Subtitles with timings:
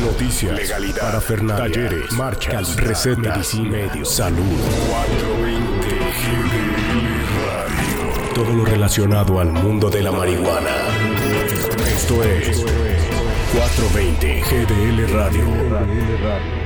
[0.00, 4.42] Noticias, legalidad, parafernalia, talleres, marchas, recetas, medicina, medios, salud.
[4.90, 5.88] 420
[6.22, 7.08] GDL
[7.46, 8.34] Radio.
[8.34, 10.70] Todo lo relacionado al mundo de la marihuana.
[11.86, 12.64] Esto es
[13.52, 16.65] 420 GDL Radio.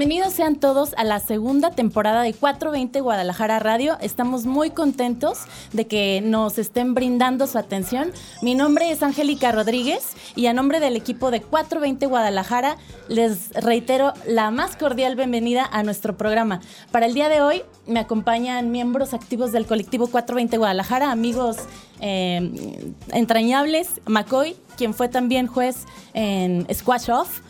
[0.00, 3.98] Bienvenidos sean todos a la segunda temporada de 420 Guadalajara Radio.
[4.00, 5.40] Estamos muy contentos
[5.74, 8.10] de que nos estén brindando su atención.
[8.40, 14.14] Mi nombre es Angélica Rodríguez y a nombre del equipo de 420 Guadalajara les reitero
[14.26, 16.62] la más cordial bienvenida a nuestro programa.
[16.90, 21.58] Para el día de hoy me acompañan miembros activos del colectivo 420 Guadalajara, amigos
[22.00, 27.42] eh, entrañables, McCoy, quien fue también juez en Squash Off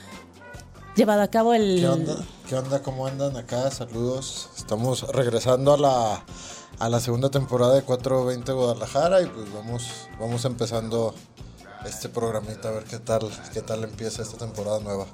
[1.01, 1.81] llevado a cabo el...
[1.81, 2.17] ¿Qué onda?
[2.47, 2.83] ¿Qué onda?
[2.83, 3.71] ¿Cómo andan acá?
[3.71, 4.51] Saludos.
[4.59, 6.25] Estamos regresando a la,
[6.79, 11.15] a la segunda temporada de 420 Guadalajara y pues vamos, vamos empezando
[11.87, 15.07] este programita a ver qué tal, qué tal empieza esta temporada nueva.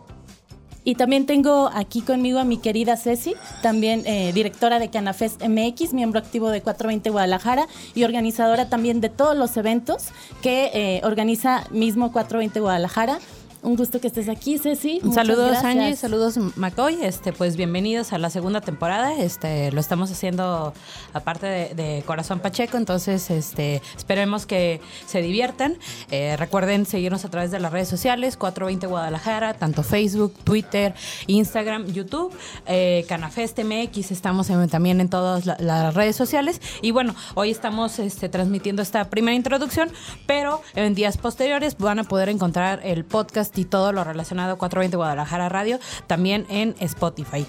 [0.82, 5.92] Y también tengo aquí conmigo a mi querida Ceci, también eh, directora de Canafest MX,
[5.92, 10.06] miembro activo de 420 Guadalajara y organizadora también de todos los eventos
[10.42, 13.18] que eh, organiza mismo 420 Guadalajara.
[13.66, 15.00] Un gusto que estés aquí, Ceci.
[15.12, 15.96] saludos, Angie.
[15.96, 16.98] Saludos, McCoy.
[17.02, 19.12] Este, pues bienvenidos a la segunda temporada.
[19.18, 20.72] Este, lo estamos haciendo
[21.12, 22.76] aparte de, Corazón Pacheco.
[22.76, 25.78] Entonces, este, esperemos que se diviertan.
[26.12, 30.94] Eh, recuerden seguirnos a través de las redes sociales, 420 Guadalajara, tanto Facebook, Twitter,
[31.26, 32.32] Instagram, YouTube,
[32.66, 34.12] eh, Canafest MX.
[34.12, 36.60] Estamos también en todas las redes sociales.
[36.82, 39.90] Y bueno, hoy estamos este, transmitiendo esta primera introducción,
[40.28, 44.58] pero en días posteriores van a poder encontrar el podcast y todo lo relacionado a
[44.58, 47.46] 420 Guadalajara Radio también en Spotify.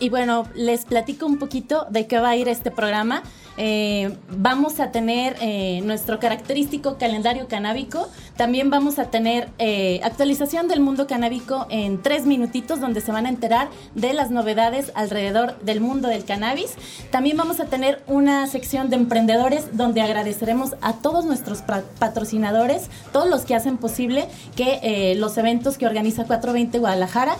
[0.00, 3.22] Y bueno, les platico un poquito de qué va a ir este programa.
[3.56, 8.08] Eh, vamos a tener eh, nuestro característico calendario canábico.
[8.36, 13.26] También vamos a tener eh, actualización del mundo canábico en tres minutitos, donde se van
[13.26, 16.74] a enterar de las novedades alrededor del mundo del cannabis.
[17.10, 23.28] También vamos a tener una sección de emprendedores, donde agradeceremos a todos nuestros patrocinadores, todos
[23.28, 24.26] los que hacen posible
[24.56, 27.36] que los eventos que organiza 420 Guadalajara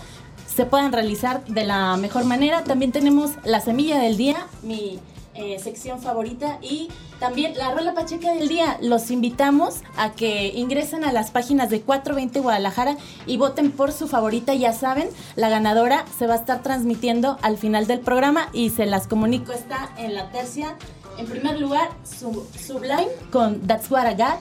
[0.55, 2.63] se puedan realizar de la mejor manera.
[2.63, 5.01] También tenemos la semilla del día, mi
[5.35, 8.79] eh, sección favorita y también la rola pacheca del día.
[8.81, 12.97] Los invitamos a que ingresen a las páginas de 420 Guadalajara
[13.27, 14.55] y voten por su favorita.
[14.55, 18.87] Ya saben, la ganadora se va a estar transmitiendo al final del programa y se
[18.87, 19.53] las comunico.
[19.53, 20.77] Está en la tercia.
[21.19, 24.41] En primer lugar, Sublime con That's What I Got.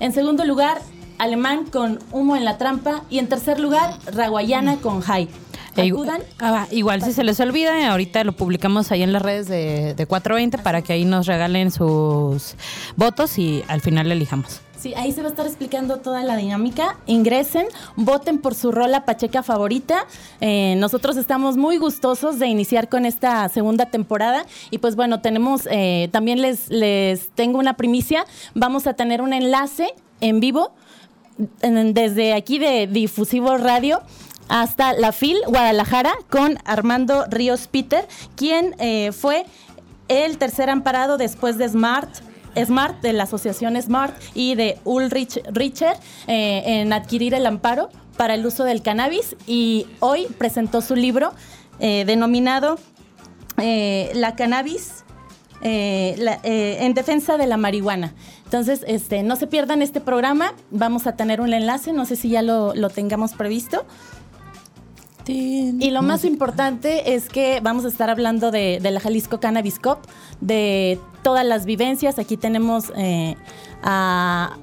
[0.00, 0.80] En segundo lugar,
[1.18, 3.04] Alemán con Humo en la Trampa.
[3.10, 5.28] Y en tercer lugar, Raguayana con High.
[6.38, 10.58] Ah, igual si se les olvida, ahorita lo publicamos ahí en las redes de, 420
[10.58, 12.54] para que ahí nos regalen sus
[12.96, 14.60] votos y al final elijamos.
[14.78, 16.98] Sí, ahí se va a estar explicando toda la dinámica.
[17.06, 17.66] Ingresen,
[17.96, 20.06] voten por su rola pacheca favorita.
[20.40, 24.44] Eh, nosotros estamos muy gustosos de iniciar con esta segunda temporada.
[24.70, 28.26] Y pues bueno, tenemos, eh, también les, les tengo una primicia.
[28.54, 30.72] Vamos a tener un enlace en vivo
[31.58, 34.02] desde aquí de Difusivo Radio
[34.48, 39.46] hasta la FIL Guadalajara con Armando Ríos Peter, quien eh, fue
[40.08, 42.10] el tercer amparado después de Smart.
[42.64, 45.94] Smart, de la asociación Smart y de Ulrich Richer
[46.26, 51.34] eh, en adquirir el amparo para el uso del cannabis y hoy presentó su libro
[51.80, 52.78] eh, denominado
[53.58, 55.04] La cannabis
[55.60, 58.14] en defensa de la marihuana.
[58.44, 62.28] Entonces, este, no se pierdan este programa, vamos a tener un enlace, no sé si
[62.28, 63.84] ya lo, lo tengamos previsto.
[65.28, 69.98] Y lo más importante es que vamos a estar hablando de, la Jalisco Cannabis Cup,
[70.40, 72.18] de todas las vivencias.
[72.18, 73.36] Aquí tenemos eh,
[73.82, 74.56] a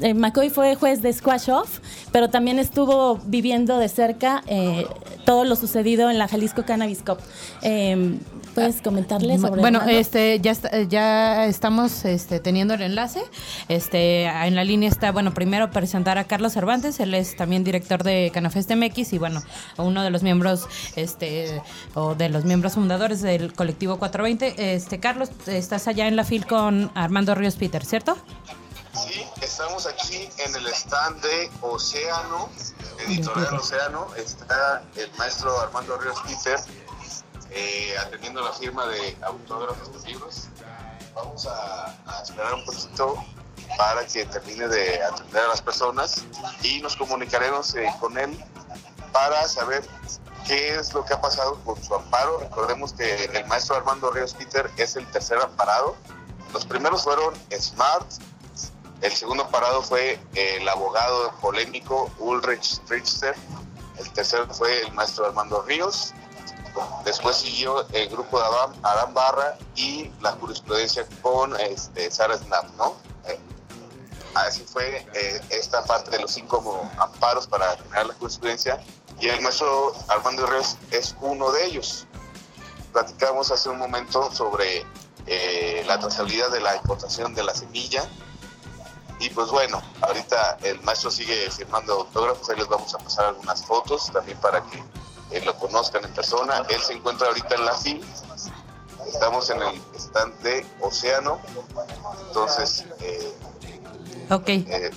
[0.00, 1.80] eh, McCoy fue juez de Squash Off,
[2.12, 4.86] pero también estuvo viviendo de cerca eh,
[5.24, 7.18] todo lo sucedido en la Jalisco Cannabis Cup.
[7.62, 8.18] Em,
[8.54, 10.54] ¿Puedes comentarle sobre Bueno, este, ya,
[10.88, 13.22] ya estamos este, teniendo el enlace.
[13.68, 18.02] Este, en la línea está, bueno, primero presentar a Carlos Cervantes, él es también director
[18.02, 19.42] de Canafest MX y bueno,
[19.76, 20.66] uno de los miembros,
[20.96, 21.62] este,
[21.94, 24.74] o de los miembros fundadores del colectivo 420.
[24.74, 28.16] Este, Carlos, estás allá en la FIL con Armando Ríos Peter, ¿cierto?
[28.92, 32.48] Sí, estamos aquí en el stand de Océano,
[33.06, 34.08] Editorial Océano.
[34.16, 36.58] Está el maestro Armando Ríos Peter
[37.50, 40.48] eh, atendiendo la firma de autógrafos de libros.
[41.14, 43.24] Vamos a, esperar un poquito
[43.76, 46.24] para que termine de atender a las personas
[46.62, 48.36] y nos comunicaremos eh, con él
[49.12, 49.84] para saber
[50.46, 52.38] qué es lo que ha pasado con su amparo.
[52.38, 55.96] Recordemos que el maestro Armando Ríos Peter es el tercer amparado.
[56.52, 58.06] Los primeros fueron Smart,
[59.02, 63.34] el segundo amparado fue el abogado polémico Ulrich Richter,
[63.96, 66.12] el tercero fue el maestro Armando Ríos,
[67.04, 68.44] después siguió el grupo de
[68.82, 72.96] Adán, Barra y la jurisprudencia con este, Sara Snap, ¿no?
[73.26, 73.38] Eh,
[74.34, 78.80] así fue eh, esta parte de los cinco amparos para generar la jurisprudencia
[79.20, 82.06] y el maestro Armando Ríos es uno de ellos.
[82.92, 84.84] Platicamos hace un momento sobre
[85.26, 88.08] eh, la trazabilidad de la importación de la semilla
[89.20, 93.64] y pues bueno, ahorita el maestro sigue firmando autógrafos, ahí les vamos a pasar algunas
[93.66, 94.82] fotos también para que
[95.30, 96.62] eh, lo conozcan en persona.
[96.68, 98.04] Él se encuentra ahorita en la FIL,
[99.06, 101.40] estamos en el stand de Océano,
[102.28, 102.84] entonces...
[103.00, 103.32] Eh,
[104.30, 104.48] ok.
[104.48, 104.90] Eh,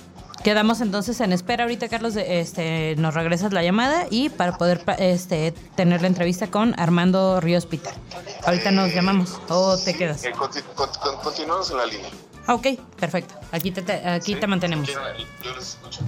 [0.44, 5.52] Quedamos entonces en espera ahorita, Carlos, este, nos regresas la llamada y para poder este,
[5.74, 7.90] tener la entrevista con Armando Ríos Pita.
[8.44, 10.22] Ahorita nos llamamos o te quedas.
[11.22, 12.10] continuamos en la línea.
[12.46, 12.66] Ok,
[12.98, 13.34] perfecto.
[13.52, 14.88] Aquí te, aquí te mantenemos.
[14.88, 16.02] Yo les escucho.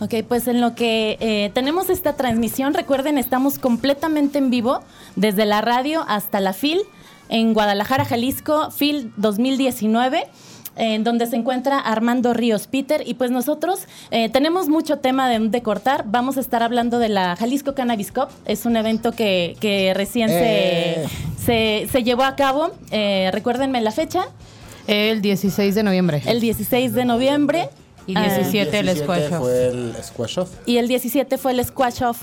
[0.00, 4.80] Ok, pues en lo que eh, tenemos esta transmisión, recuerden, estamos completamente en vivo
[5.16, 6.80] desde la radio hasta la FIL
[7.28, 10.26] en Guadalajara, Jalisco, FIL 2019
[10.76, 13.04] en donde se encuentra Armando Ríos Peter.
[13.06, 16.04] Y pues nosotros eh, tenemos mucho tema de, de, cortar.
[16.08, 18.26] Vamos a estar hablando de la Jalisco Cannabis Cup.
[18.44, 21.04] Es un evento que, que recién se,
[21.46, 21.86] eh.
[21.88, 22.72] se, llevó a cabo.
[22.90, 24.26] recuérdenme la fecha.
[24.86, 26.22] El 16 de noviembre.
[26.26, 27.68] El 16 de noviembre.
[28.06, 29.38] Y 17, el Squash Off.
[29.38, 30.50] fue el Squash Off.
[30.66, 32.20] Y el 17 fue el Squash Off.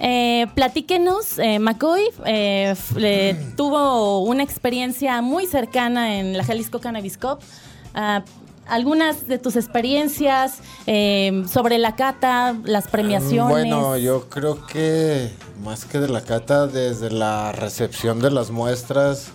[0.00, 2.74] Eh, platíquenos, eh, McCoy eh,
[3.56, 7.38] tuvo una experiencia muy cercana en la Jalisco Cannabis Cup.
[7.94, 8.22] Ah,
[8.66, 13.48] algunas de tus experiencias eh, sobre la cata, las premiaciones.
[13.48, 15.30] Bueno, yo creo que
[15.62, 19.32] más que de la cata, desde la recepción de las muestras,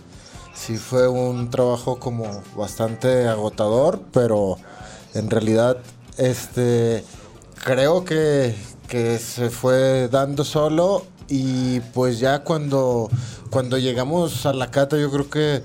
[0.59, 4.57] sí fue un trabajo como bastante agotador, pero
[5.13, 5.77] en realidad
[6.17, 7.03] este
[7.63, 8.55] creo que,
[8.89, 13.09] se fue dando solo y pues ya cuando,
[13.51, 15.63] cuando llegamos a la cata yo creo que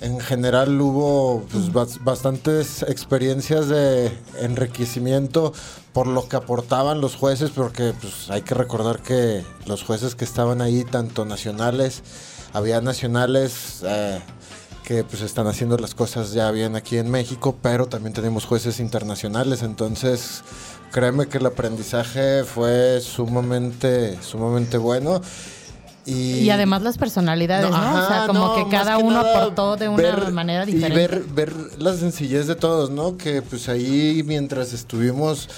[0.00, 1.72] en general hubo pues,
[2.04, 5.52] bastantes experiencias de enriquecimiento
[5.92, 10.24] por lo que aportaban los jueces, porque pues, hay que recordar que los jueces que
[10.24, 12.02] estaban ahí, tanto nacionales,
[12.52, 14.20] había nacionales eh,
[14.84, 18.80] que pues están haciendo las cosas ya bien aquí en México, pero también tenemos jueces
[18.80, 20.42] internacionales, entonces
[20.92, 25.20] créeme que el aprendizaje fue sumamente, sumamente bueno.
[26.10, 27.76] Y, además las personalidades, ¿no?
[27.76, 30.94] o sea, como que cada uno aportó de una manera diferente.
[30.94, 33.16] Y ver, ver la sencillez de todos, ¿no?
[33.16, 35.48] Que pues ahí mientras estuvimos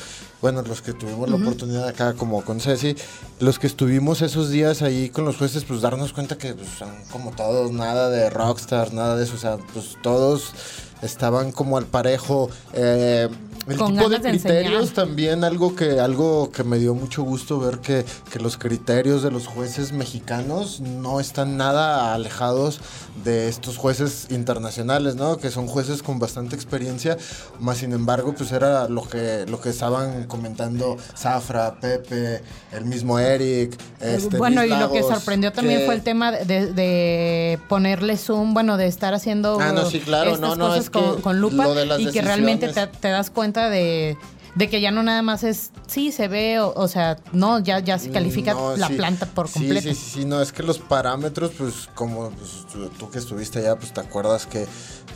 [0.43, 2.96] bueno, los que tuvimos la oportunidad acá, como con Ceci,
[3.38, 6.90] los que estuvimos esos días ahí con los jueces, pues darnos cuenta que pues, son
[7.12, 10.52] como todos, nada de rockstar, nada de eso, o sea, pues todos
[11.00, 12.50] estaban como al parejo.
[12.72, 13.28] Eh,
[13.66, 18.04] el tipo de criterios también, algo que, algo que me dio mucho gusto ver que,
[18.30, 22.80] que, los criterios de los jueces mexicanos no están nada alejados
[23.24, 25.36] de estos jueces internacionales, ¿no?
[25.36, 27.16] Que son jueces con bastante experiencia,
[27.60, 32.42] más sin embargo, pues era lo que, lo que estaban comentando Zafra, Pepe,
[32.72, 33.78] el mismo Eric.
[34.00, 38.76] Este, bueno, y lo que sorprendió también fue el tema de, de, ponerle zoom, bueno,
[38.76, 41.66] de estar haciendo ah, no, sí, claro, no, no, cosas con, lupa
[41.98, 44.16] y que realmente te das cuenta de,
[44.58, 48.10] que ya no nada más es, sí, se ve, o, sea, no, ya, ya se
[48.10, 49.88] califica la planta por completo.
[49.88, 52.66] Sí, sí, sí, no, es que los parámetros, pues como pues,
[52.98, 54.66] tú, que estuviste allá, pues te acuerdas que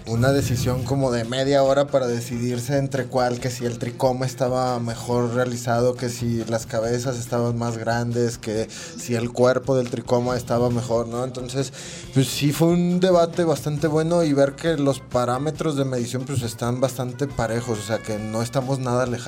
[0.06, 4.78] una decisión como de media hora para decidirse entre cuál, que si el tricoma estaba
[4.80, 10.36] mejor realizado, que si las cabezas estaban más grandes, que si el cuerpo del tricoma
[10.36, 11.24] estaba mejor, ¿no?
[11.24, 11.72] Entonces,
[12.14, 16.42] pues sí fue un debate bastante bueno y ver que los parámetros de medición pues
[16.42, 19.25] están bastante parejos, o sea que no estamos nada alejados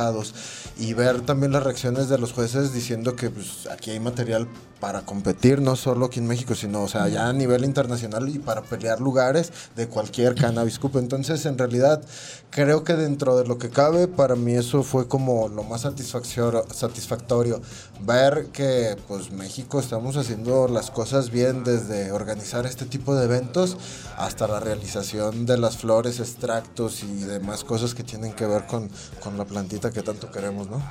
[0.79, 4.49] y ver también las reacciones de los jueces diciendo que pues aquí hay material
[4.81, 8.39] para competir, no solo aquí en México, sino o sea, ya a nivel internacional y
[8.39, 10.97] para pelear lugares de cualquier cannabis cup.
[10.99, 12.03] Entonces, en realidad,
[12.51, 17.61] creo que dentro de lo que cabe, para mí eso fue como lo más satisfactorio.
[18.03, 23.77] Ver que, pues, México estamos haciendo las cosas bien desde organizar este tipo de eventos
[24.17, 28.91] hasta la realización de las flores, extractos y demás cosas que tienen que ver con,
[29.23, 30.83] con la plantita que tanto queremos, ¿no?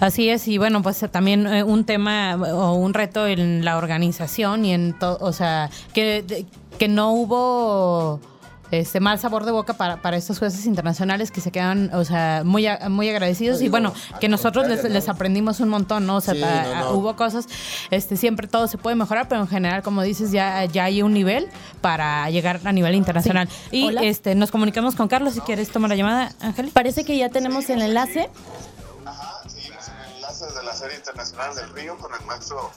[0.00, 4.64] Así es, y bueno, pues también eh, un tema o un reto en la organización
[4.64, 6.46] y en todo, o sea, que,
[6.78, 8.20] que no hubo
[8.70, 12.42] este mal sabor de boca para, para estos jueces internacionales que se quedan, o sea,
[12.44, 16.16] muy, muy agradecidos y bueno, que nosotros les, aprendimos un montón, ¿no?
[16.16, 16.34] O sea,
[16.92, 17.46] hubo cosas,
[17.90, 21.14] este, siempre todo se puede mejorar, pero en general, como dices, ya, ya hay un
[21.14, 21.48] nivel
[21.80, 23.48] para llegar a nivel internacional.
[23.70, 26.70] Y este, nos comunicamos con Carlos, si quieres tomar la llamada, Ángel.
[26.72, 28.28] Parece que ya tenemos el enlace.
[30.78, 32.70] Serie Internacional del Río con el maestro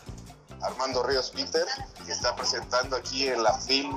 [0.63, 1.63] Armando Ríos Peter,
[2.03, 3.91] que está presentando aquí en la FIL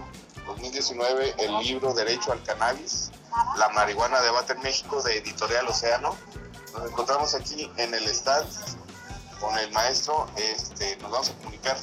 [0.46, 3.12] 2019 el libro Derecho al Cannabis,
[3.56, 6.14] la marihuana debate en México de Editorial Océano.
[6.75, 8.46] Nos encontramos aquí en el stand
[9.40, 11.78] con el maestro, este, nos vamos a comunicar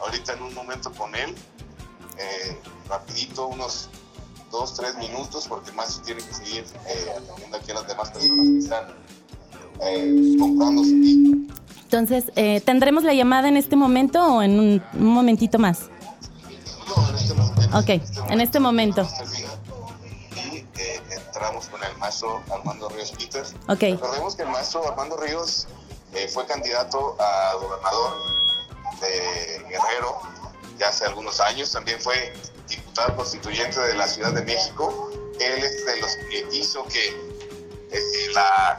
[0.00, 1.32] ahorita en un momento con él,
[2.18, 3.88] eh, rapidito, unos
[4.50, 8.10] dos, tres minutos, porque el maestro tiene que seguir eh, atendiendo aquí a las demás
[8.10, 9.21] personas que están
[9.80, 15.06] eh, comprando su Entonces, eh, ¿tendremos la llamada en este momento o en un, un
[15.06, 15.90] momentito más?
[16.88, 17.78] No, en este momento.
[17.78, 19.08] Ok, en este momento.
[20.36, 23.54] Y eh, entramos con el maestro Armando Ríos Peters.
[23.68, 23.80] Ok.
[23.80, 25.66] Recordemos que el maestro Armando Ríos
[26.14, 28.12] eh, fue candidato a gobernador
[29.00, 30.20] de Guerrero
[30.78, 31.72] ya hace algunos años.
[31.72, 32.32] También fue
[32.68, 35.10] diputado constituyente de la Ciudad de México.
[35.40, 38.78] Él es de los que hizo que eh, la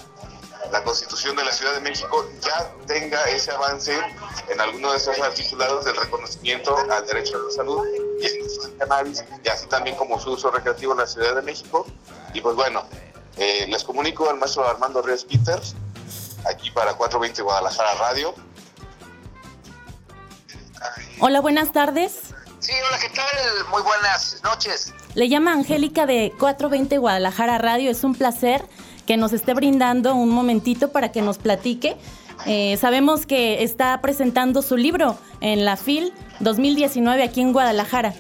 [0.74, 3.96] la Constitución de la Ciudad de México ya tenga ese avance
[4.50, 7.86] en alguno de esos articulados del reconocimiento al derecho a la salud
[8.20, 11.36] y el uso del cannabis, y así también como su uso recreativo en la Ciudad
[11.36, 11.86] de México.
[12.34, 12.88] Y pues bueno,
[13.38, 15.76] eh, les comunico al maestro Armando Ríos Peters,
[16.50, 18.34] aquí para 420 Guadalajara Radio.
[21.20, 22.20] Hola, buenas tardes.
[22.58, 23.28] Sí, hola, ¿qué tal?
[23.70, 24.92] Muy buenas noches.
[25.14, 27.92] Le llama Angélica de 420 Guadalajara Radio.
[27.92, 28.66] Es un placer
[29.06, 31.98] que nos esté brindando un momentito para que nos platique.
[32.46, 38.14] Eh, sabemos que está presentando su libro en la FIL 2019 aquí en Guadalajara.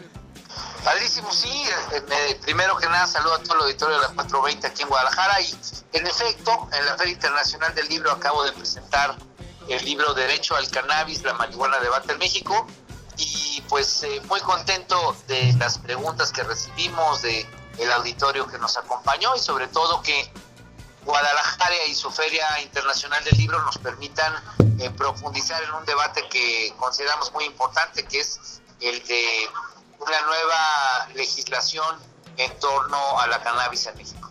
[1.32, 1.50] Sí.
[1.94, 4.90] Eh, eh, primero que nada, saludo a todo el auditorio de la 420 aquí en
[4.90, 5.42] Guadalajara.
[5.42, 5.56] Y
[5.94, 9.16] en efecto, en la Feria Internacional del Libro acabo de presentar
[9.70, 12.68] el libro Derecho al Cannabis, la marihuana debate en México.
[13.18, 17.46] Y pues muy contento de las preguntas que recibimos, de
[17.78, 20.32] el auditorio que nos acompañó y sobre todo que
[21.06, 24.34] Guadalajara y su Feria Internacional del Libro nos permitan
[24.80, 29.50] eh, profundizar en un debate que consideramos muy importante, que es el de
[30.00, 31.98] una nueva legislación
[32.38, 34.30] en torno a la cannabis en México.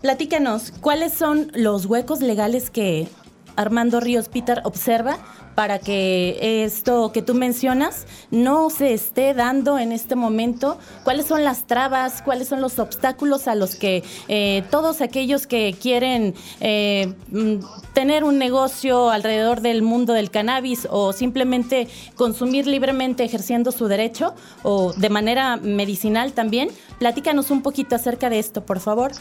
[0.00, 3.08] Platícanos, ¿cuáles son los huecos legales que
[3.56, 5.18] Armando Ríos Peter observa
[5.54, 10.78] para que esto que tú mencionas no se esté dando en este momento?
[11.04, 12.22] ¿Cuáles son las trabas?
[12.22, 17.58] ¿Cuáles son los obstáculos a los que eh, todos aquellos que quieren eh, mm,
[17.94, 24.34] tener un negocio alrededor del mundo del cannabis o simplemente consumir libremente ejerciendo su derecho
[24.62, 26.70] o de manera medicinal también?
[26.98, 29.12] Platícanos un poquito acerca de esto, por favor.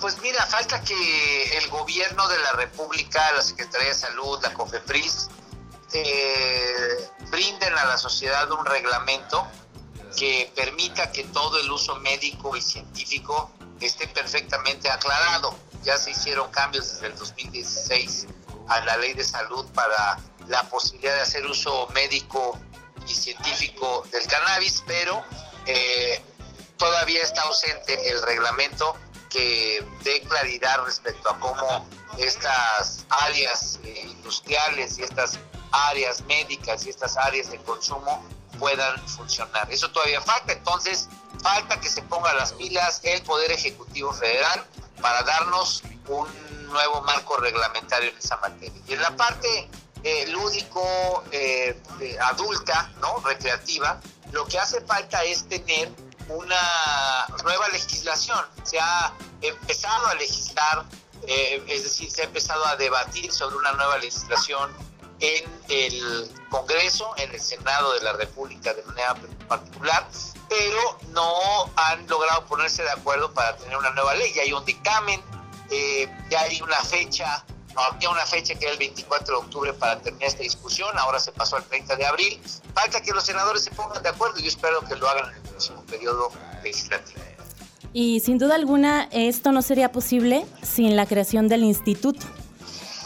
[0.00, 5.28] Pues mira, falta que el gobierno de la República, la Secretaría de Salud, la COFEPRIS,
[5.92, 9.46] eh, brinden a la sociedad un reglamento
[10.16, 15.56] que permita que todo el uso médico y científico esté perfectamente aclarado.
[15.84, 18.26] Ya se hicieron cambios desde el 2016
[18.68, 20.18] a la ley de salud para
[20.48, 22.58] la posibilidad de hacer uso médico
[23.06, 25.24] y científico del cannabis, pero
[25.66, 26.22] eh,
[26.76, 28.96] todavía está ausente el reglamento
[29.30, 31.86] que dé claridad respecto a cómo
[32.18, 35.38] estas áreas eh, industriales y estas
[35.72, 38.24] áreas médicas y estas áreas de consumo
[38.58, 39.70] puedan funcionar.
[39.70, 41.08] Eso todavía falta, entonces
[41.42, 44.64] falta que se ponga las pilas el Poder Ejecutivo Federal
[45.00, 46.28] para darnos un
[46.66, 48.80] nuevo marco reglamentario en esa materia.
[48.86, 49.70] Y en la parte
[50.02, 51.80] eh, lúdico, eh,
[53.00, 53.20] ¿no?
[53.24, 54.00] recreativa,
[54.32, 55.90] lo que hace falta es tener
[56.28, 58.44] una nueva legislación.
[58.62, 60.84] Se ha empezado a legislar,
[61.26, 64.70] eh, es decir, se ha empezado a debatir sobre una nueva legislación
[65.20, 69.14] en el Congreso, en el Senado de la República de manera
[69.48, 70.08] particular,
[70.48, 74.32] pero no han logrado ponerse de acuerdo para tener una nueva ley.
[74.34, 75.20] Ya hay un dictamen,
[75.70, 77.44] eh, ya hay una fecha,
[77.74, 81.20] no, había una fecha que era el 24 de octubre para terminar esta discusión, ahora
[81.20, 82.40] se pasó al 30 de abril.
[82.74, 85.36] Falta que los senadores se pongan de acuerdo y yo espero que lo hagan en
[85.36, 86.30] el próximo periodo
[86.62, 87.20] legislativo.
[87.92, 92.26] Y sin duda alguna, esto no sería posible sin la creación del instituto.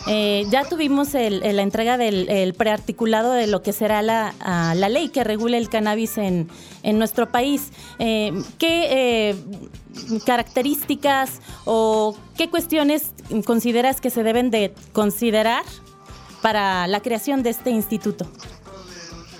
[0.06, 4.34] Eh, ya tuvimos la entrega del prearticulado de lo que será la,
[4.74, 6.50] la, ley que regule el cannabis en,
[6.82, 7.70] en nuestro país.
[7.98, 9.36] Eh, ¿Qué eh,
[10.26, 13.12] características o qué cuestiones
[13.44, 15.64] consideras que se deben de considerar
[16.40, 18.26] para la creación de este instituto?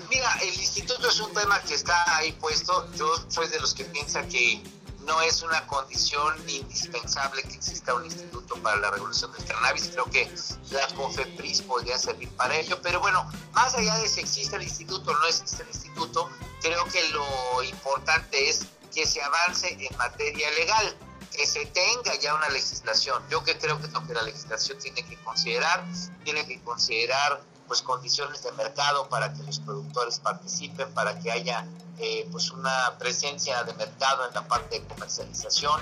[0.09, 2.87] Mira, el instituto es un tema que está ahí puesto.
[2.95, 4.61] Yo soy de los que piensa que
[5.05, 9.89] no es una condición indispensable que exista un instituto para la regulación del cannabis.
[9.89, 10.31] Creo que
[10.71, 12.79] la COFEPRIS podría servir para ello.
[12.81, 16.29] Pero bueno, más allá de si existe el instituto o no existe el instituto,
[16.61, 20.97] creo que lo importante es que se avance en materia legal
[21.31, 23.23] que se tenga ya una legislación.
[23.29, 25.83] Yo que creo que lo que la legislación tiene que considerar,
[26.23, 31.65] tiene que considerar pues condiciones de mercado para que los productores participen, para que haya
[31.99, 35.81] eh, pues una presencia de mercado en la parte de comercialización.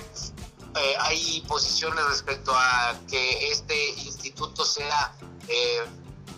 [0.75, 5.13] Eh, hay posiciones respecto a que este instituto sea
[5.47, 5.85] eh,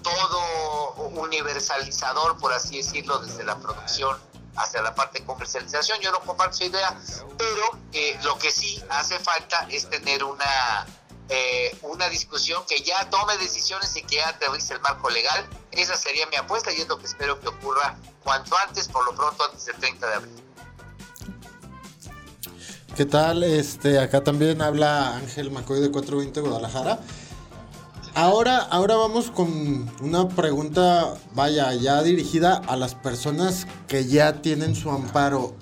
[0.02, 4.18] todo universalizador, por así decirlo, desde la producción
[4.56, 6.00] hacia la parte de comercialización.
[6.02, 7.00] Yo no comparto esa idea,
[7.38, 10.86] pero eh, lo que sí hace falta es tener una,
[11.30, 15.48] eh, una discusión que ya tome decisiones y que ya aterrice el marco legal.
[15.72, 19.16] Esa sería mi apuesta y es lo que espero que ocurra cuanto antes, por lo
[19.16, 20.44] pronto antes del 30 de abril.
[22.96, 23.44] ¿Qué tal?
[23.44, 27.00] Este, acá también habla Ángel Macoy de 420 Guadalajara.
[28.14, 34.76] Ahora, ahora vamos con una pregunta, vaya, ya dirigida a las personas que ya tienen
[34.76, 35.56] su amparo.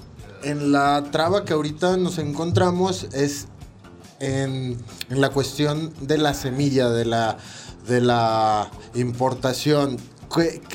[0.44, 3.48] En la traba que ahorita nos encontramos es
[4.22, 7.38] en, la cuestión de la semilla, de la,
[7.88, 9.98] de la importación.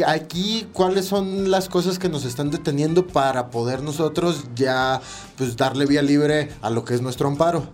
[0.07, 5.01] Aquí, ¿cuáles son las cosas que nos están deteniendo para poder nosotros ya
[5.39, 7.67] pues darle vía libre a lo que es nuestro amparo?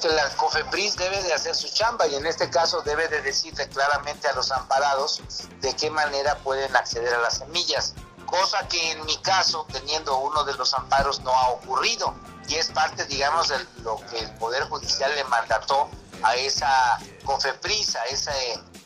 [0.00, 3.68] que la COFEPRIS debe de hacer su chamba y en este caso debe de decirle
[3.68, 5.20] claramente a los amparados
[5.60, 7.92] de qué manera pueden acceder a las semillas,
[8.24, 12.14] cosa que en mi caso, teniendo uno de los amparos, no ha ocurrido
[12.50, 15.88] y es parte, digamos, de lo que el Poder Judicial le mandató
[16.22, 18.32] a esa COFEPRIS, a esa,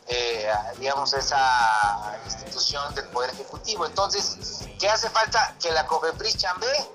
[0.06, 3.87] eh, digamos, esa institución del Poder Ejecutivo.
[3.87, 5.56] Entonces, ¿qué hace falta?
[5.59, 6.90] Que la COFEPRIS chambee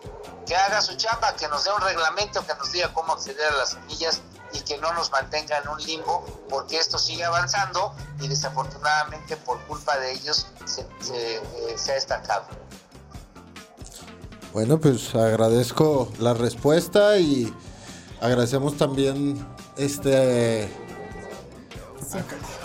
[0.46, 3.58] que haga su chamba, que nos dé un reglamento, que nos diga cómo acceder a
[3.58, 4.22] las semillas
[4.52, 9.60] y que no nos mantenga en un limbo, porque esto sigue avanzando y desafortunadamente por
[9.68, 10.82] culpa de ellos se,
[11.14, 12.46] eh, ha estancado.
[14.54, 17.54] Bueno, pues agradezco la respuesta y
[18.20, 19.46] agradecemos también
[19.78, 20.70] este...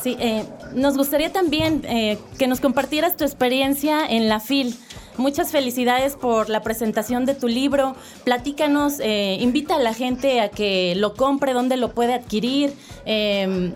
[0.02, 4.78] Sí, eh, nos gustaría también eh, que nos compartieras tu experiencia en la FIL.
[5.18, 7.94] Muchas felicidades por la presentación de tu libro.
[8.24, 12.74] Platícanos, eh, invita a la gente a que lo compre, dónde lo puede adquirir.
[13.04, 13.74] Em,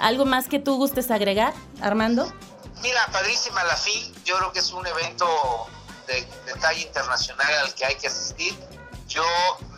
[0.00, 1.52] ¿Algo más que tú gustes agregar,
[1.82, 2.26] Armando?
[2.82, 4.14] Mira, padrísima la FIL.
[4.24, 5.26] Yo creo que es un evento
[6.06, 8.54] de, de talla internacional al que hay que asistir.
[9.08, 9.24] Yo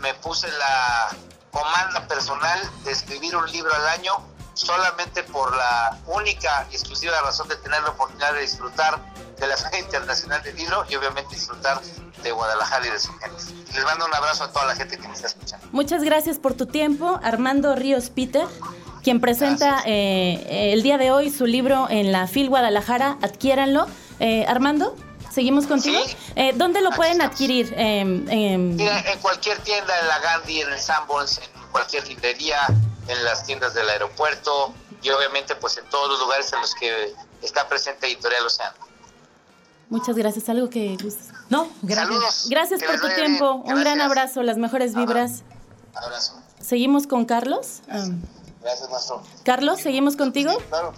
[0.00, 1.16] me puse la
[1.50, 4.12] comanda personal de escribir un libro al año
[4.56, 8.98] solamente por la única y exclusiva razón de tener la oportunidad de disfrutar
[9.38, 11.80] de la Feria Internacional del Libro y obviamente disfrutar
[12.22, 13.36] de Guadalajara y de su gente.
[13.74, 15.66] Les mando un abrazo a toda la gente que me está escuchando.
[15.72, 18.46] Muchas gracias por tu tiempo, Armando Ríos Peter,
[19.02, 23.18] quien presenta eh, el día de hoy su libro en la FIL Guadalajara.
[23.22, 23.86] Adquiéranlo.
[24.20, 24.96] Eh, Armando.
[25.37, 26.01] ¿Seguimos contigo?
[26.35, 27.70] Eh, ¿Dónde lo pueden adquirir?
[27.77, 32.66] Em, em, en cualquier tienda, en la Gandhi, en el Sanborns, en cualquier librería,
[33.07, 34.72] en las tiendas del aeropuerto
[35.03, 38.79] y obviamente pues en todos los lugares en los que está presente Editorial Océano.
[39.90, 40.49] Muchas gracias.
[40.49, 41.29] ¿Algo que gustes?
[41.51, 42.49] No, gracias.
[42.49, 43.57] Gracias por tu tiempo.
[43.57, 45.42] Un gran abrazo, las mejores vibras.
[45.92, 46.40] Abrazo.
[46.62, 47.83] ¿Seguimos con Carlos?
[47.87, 49.22] Gracias, maestro.
[49.44, 50.57] Carlos, ¿seguimos contigo?
[50.70, 50.94] claro.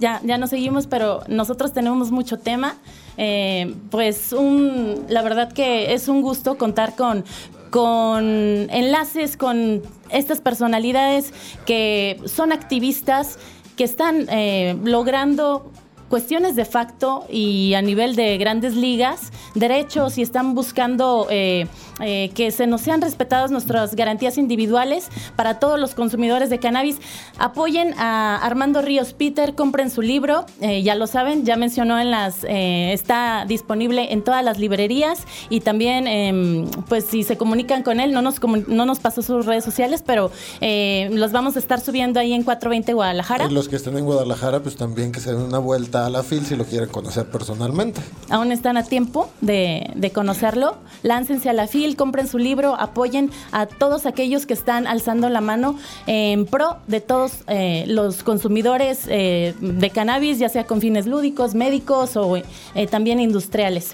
[0.00, 2.76] Ya, ya no seguimos, pero nosotros tenemos mucho tema.
[3.16, 7.24] Eh, pues un, la verdad que es un gusto contar con,
[7.70, 11.32] con enlaces con estas personalidades
[11.66, 13.38] que son activistas,
[13.76, 15.70] que están eh, logrando
[16.10, 21.68] cuestiones de facto y a nivel de grandes ligas, derechos y están buscando eh,
[22.00, 26.96] eh, que se nos sean respetadas nuestras garantías individuales para todos los consumidores de cannabis.
[27.38, 32.10] Apoyen a Armando Ríos Peter, compren su libro, eh, ya lo saben, ya mencionó en
[32.10, 38.00] las, está disponible en todas las librerías y también, em, pues si se comunican con
[38.00, 42.18] él, no nos, no nos pasó sus redes sociales, pero los vamos a estar subiendo
[42.18, 43.46] ahí en 420 Guadalajara.
[43.46, 46.22] Y los que estén en Guadalajara, pues también que se den una vuelta a la
[46.22, 48.00] FIL si lo quieren conocer personalmente.
[48.28, 50.76] Aún están a tiempo de, conocerlo.
[51.02, 55.40] Láncense a la FIL, compren su libro, apoyen a todos aquellos que están alzando la
[55.40, 61.06] mano en pro de todos eh, los consumidores eh, de cannabis, ya sea con fines
[61.06, 62.44] lúdicos, médicos o eh,
[62.90, 63.92] también industriales.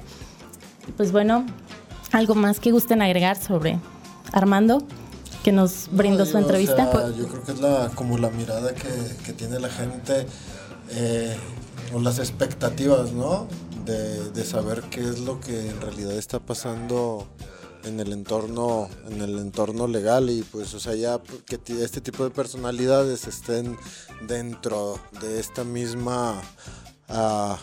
[0.97, 1.45] Pues bueno,
[2.13, 3.79] algo más que gusten agregar sobre
[4.33, 4.83] Armando
[5.43, 6.91] que nos brindó su entrevista.
[7.17, 8.89] yo creo que es la, como la mirada que,
[9.25, 10.27] que tiene la gente
[11.93, 13.49] o las expectativas, ¿no?
[13.85, 17.27] De, saber qué es lo que en realidad está pasando
[17.85, 22.25] en el entorno en el entorno legal y pues o sea ya que este tipo
[22.25, 23.77] de personalidades estén
[24.27, 26.41] dentro de esta misma
[27.09, 27.55] uh,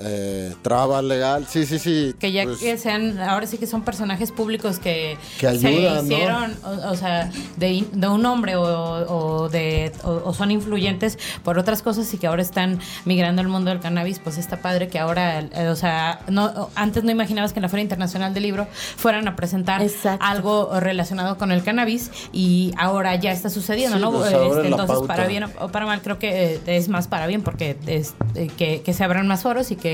[0.00, 2.14] eh, traba legal, sí, sí, sí.
[2.18, 6.94] Que ya pues que sean, ahora sí que son personajes públicos que, se hicieron, o,
[6.94, 12.42] sea, de, un hombre o, de, o, son influyentes por otras cosas y que ahora
[12.42, 16.70] están migrando al mundo del cannabis, pues está padre que ahora, eh, o sea, no,
[16.76, 19.84] antes no imaginabas que en la Feria Internacional del Libro fueran a presentar
[20.20, 24.12] algo relacionado con el cannabis y ahora ya está sucediendo, ¿no?
[24.12, 27.42] Pues este, entonces, para bien o para mal, creo que eh, es más para bien
[27.42, 28.14] porque es,
[28.56, 29.87] que, que se abran más foros y que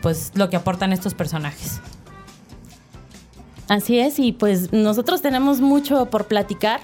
[0.00, 1.80] pues lo que aportan estos personajes.
[3.68, 6.80] Así es, y pues nosotros tenemos mucho por platicar.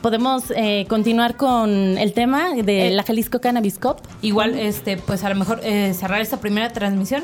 [0.00, 3.98] Podemos eh, continuar con el tema de eh, la Jalisco Cannabis Cup.
[4.20, 7.22] Igual, este, pues a lo mejor eh, cerrar esta primera transmisión,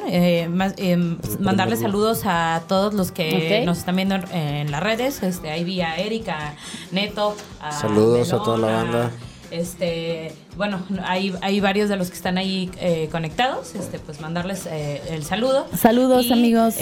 [1.41, 5.21] mandarle saludos a todos los que nos están viendo en las redes.
[5.25, 6.55] Este, ahí vi a Erika,
[6.93, 7.35] Neto.
[7.73, 9.11] saludos a toda la banda.
[9.51, 13.75] Este, bueno, hay, hay varios de los que están ahí eh, conectados.
[13.77, 15.67] Este, pues mandarles eh, el saludo.
[15.75, 16.75] Saludos, amigos.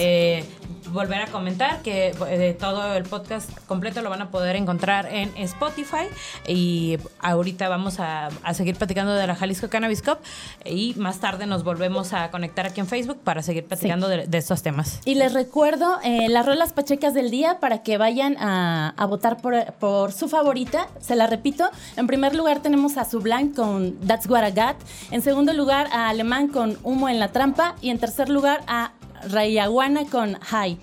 [0.92, 5.36] Volver a comentar que eh, todo el podcast completo lo van a poder encontrar en
[5.36, 6.06] Spotify.
[6.46, 10.18] Y ahorita vamos a, seguir platicando de la Jalisco Cannabis Cup.
[10.64, 14.62] Y más tarde nos volvemos a conectar aquí en Facebook para seguir platicando de, estos
[14.62, 15.00] temas.
[15.04, 19.72] Y les recuerdo eh, las rolas pachecas del día para que vayan a, votar por,
[19.74, 20.88] por, su favorita.
[21.00, 24.76] Se la repito, en primer lugar tenemos a Sublan con That's What I Got,
[25.10, 27.76] en segundo lugar a Alemán con Humo en la Trampa.
[27.80, 28.92] Y en tercer lugar a
[29.30, 30.78] Rayaguana con High.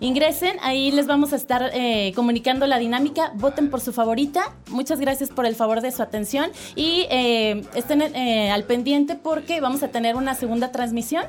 [0.00, 3.32] Ingresen, ahí les vamos a estar eh, comunicando la dinámica.
[3.36, 4.52] Voten por su favorita.
[4.68, 9.60] Muchas gracias por el favor de su atención y eh, estén eh, al pendiente porque
[9.60, 11.24] vamos a tener una segunda transmisión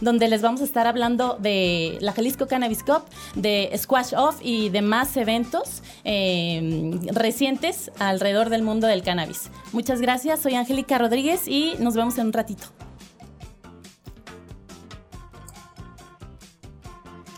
[0.00, 3.02] donde les vamos a estar hablando de la Jalisco Cannabis Cup,
[3.34, 5.82] de Squash Off y de más eventos
[7.12, 9.50] recientes alrededor del mundo del cannabis.
[9.72, 12.66] Muchas gracias, soy Angélica Rodríguez y nos vemos en un ratito.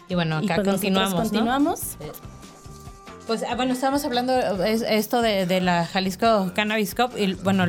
[0.09, 1.15] Y bueno, acá pues continuamos.
[1.15, 1.97] Continuamos.
[3.29, 4.33] Pues ah, bueno, estamos hablando
[4.65, 7.67] es, esto de, la Jalisco Cannabis Cup y bueno,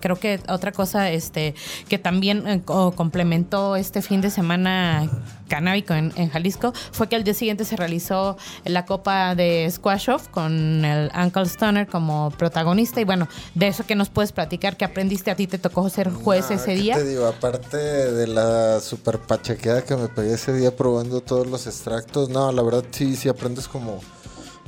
[0.00, 1.54] creo que otra cosa este
[1.90, 5.10] que también eh, complementó este fin de semana
[5.46, 10.28] canábico en, Jalisco fue que al día siguiente se realizó la Copa de Squash Off
[10.28, 12.98] con el Uncle Stoner como protagonista.
[13.02, 16.10] Y bueno, de eso que nos puedes platicar, que aprendiste a ti, te tocó ser
[16.10, 16.94] juez ese día.
[16.94, 21.66] Te digo, aparte de la super pachequeada que me pegué ese día probando todos los
[21.66, 24.00] extractos, no, la verdad sí, sí aprendes como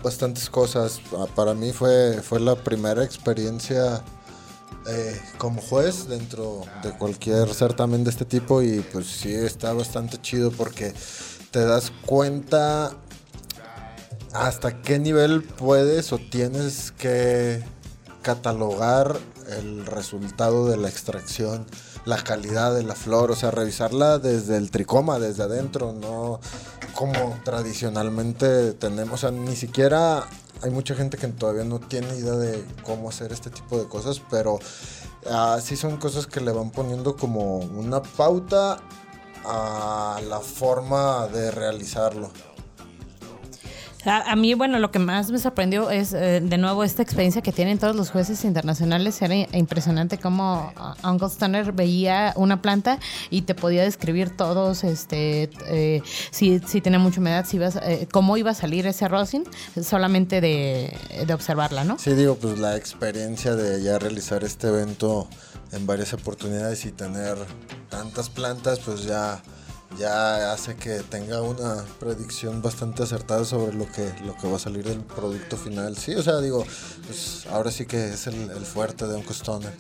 [0.03, 1.01] bastantes cosas.
[1.13, 4.03] Ah, para mí fue, fue la primera experiencia
[4.89, 10.21] eh, como juez dentro de cualquier certamen de este tipo y pues sí está bastante
[10.21, 10.95] chido porque
[11.51, 12.93] te das cuenta
[14.33, 17.65] hasta qué nivel puedes o tienes que
[18.23, 19.19] catalogar
[19.59, 21.67] el resultado de la extracción,
[22.07, 26.41] la calidad de la flor, o sea, revisarla desde el tricoma, desde adentro, no
[26.95, 30.25] como tradicionalmente tenemos, o sea, ni siquiera
[30.63, 34.23] hay mucha gente que todavía no tiene idea de cómo hacer este tipo de cosas,
[34.31, 34.59] pero
[35.31, 38.79] así sí son cosas que le van poniendo como una pauta
[39.45, 42.31] a la forma de realizarlo.
[44.07, 47.51] A, mí, bueno, lo que más me sorprendió es, eh, de nuevo, esta experiencia que
[47.51, 49.21] tienen todos los jueces internacionales.
[49.21, 55.51] Era impresionante cómo uh, Uncle Stoner veía una planta y te podía describir todos, este,
[55.67, 59.43] eh, si, si tenía mucha humedad, si ibas, eh, cómo iba a salir ese rosin,
[59.83, 61.99] solamente de, de observarla, ¿no?
[61.99, 65.29] Sí, digo, pues la experiencia de ya realizar este evento
[65.73, 67.37] en varias oportunidades y tener
[67.89, 69.43] tantas plantas, pues ya
[69.99, 74.59] ya hace que tenga una predicción bastante acertada sobre lo que, lo que va a
[74.59, 75.97] salir del producto final.
[75.97, 76.65] Sí, o sea, digo,
[77.07, 79.73] pues ahora sí que es el, fuerte de un Stoner.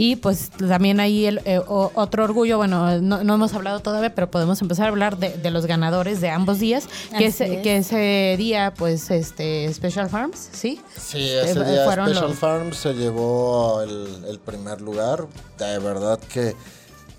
[0.00, 4.62] Y pues también ahí el, eh, otro orgullo, bueno, no, hemos hablado todavía, pero podemos
[4.62, 9.10] empezar a hablar de, los ganadores de ambos días, que, ese, que ese día, pues,
[9.10, 10.80] este, Special Farms, ¿sí?
[10.96, 15.26] Sí, ese día Special Farms se llevó el, el, primer lugar.
[15.58, 16.54] De verdad que,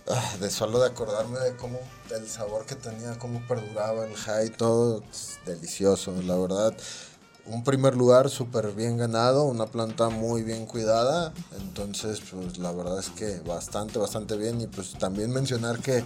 [0.09, 1.79] ah, de solo de acordarme de cómo
[2.11, 5.03] el sabor que tenía, cómo perduraba el high, todo
[5.45, 6.73] delicioso, la verdad.
[7.45, 12.99] Un primer lugar súper bien ganado, una planta muy bien cuidada, entonces pues la verdad
[12.99, 16.03] es que bastante, bastante bien y pues también mencionar que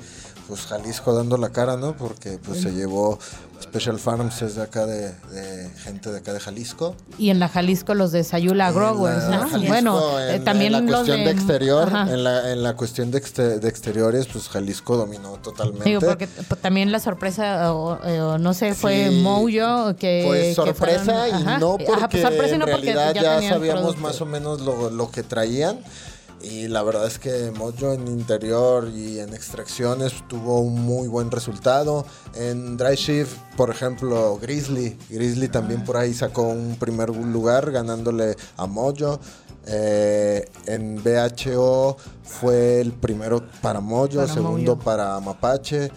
[0.47, 1.97] pues Jalisco dando la cara, ¿no?
[1.97, 3.19] Porque pues se llevó
[3.63, 6.95] Special Farms es de acá de, de gente de acá de Jalisco.
[7.17, 9.39] Y en la Jalisco los de Sayula Growers, ¿no?
[9.49, 12.75] Jalisco, bueno, en eh, también en la cuestión de, de exterior, en la, en la
[12.75, 15.85] cuestión de, exte- de exteriores, pues Jalisco dominó totalmente.
[15.89, 19.21] Digo, porque t- también la sorpresa, o, o no sé, fue Sí.
[19.21, 20.23] Mojo que.
[20.25, 23.13] Pues que sorpresa fueron- y no porque Ajá, pues sorpresa y en no porque realidad
[23.13, 24.01] ya, tenían sabíamos producto.
[24.01, 25.79] más o menos lo, lo que traían
[26.43, 31.31] y la verdad es que Mojo en interior y en extracciones tuvo un muy buen
[31.31, 32.05] resultado.
[32.35, 38.35] En Dry Shift, por ejemplo, Grizzly, Grizzly también por ahí sacó un primer lugar ganándole
[38.57, 39.19] a Mojo.
[39.65, 44.83] Eh, en BHO fue el primero para Mojo, Para segundo Mojo.
[44.85, 45.89] para Mapache.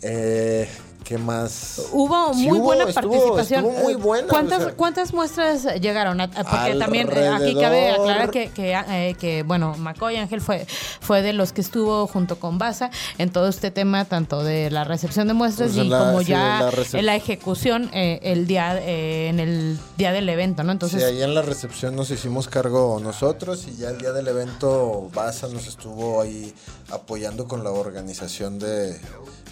[0.00, 0.66] Eh,
[1.04, 1.82] ¿Qué más?
[1.92, 3.66] Hubo Sí muy hubo, buena estuvo- participación.
[3.66, 4.74] estuvo muy buena, ¿Cuántas, o sea.
[4.74, 6.16] cuántas muestras llegaron?
[6.18, 10.66] Porque también eh, aquí cabe aclarar que, que, eh, que, bueno, McCoy Ángel fue,
[11.00, 14.84] fue de los que estuvo junto con Baza en todo este tema, tanto de la
[14.84, 18.78] recepción de muestras Pues y la- como sí, ya la la ejecución eh, el día
[18.80, 20.72] eh, en el día del evento, ¿no?
[20.72, 24.26] Entonces, sí, ahí en la recepción nos hicimos cargo nosotros y ya el día del
[24.28, 26.54] evento Baza nos estuvo ahí
[26.90, 28.98] apoyando con la organización de,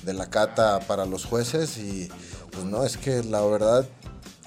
[0.03, 2.09] de la cata para los jueces y
[2.51, 3.87] pues no, es que la verdad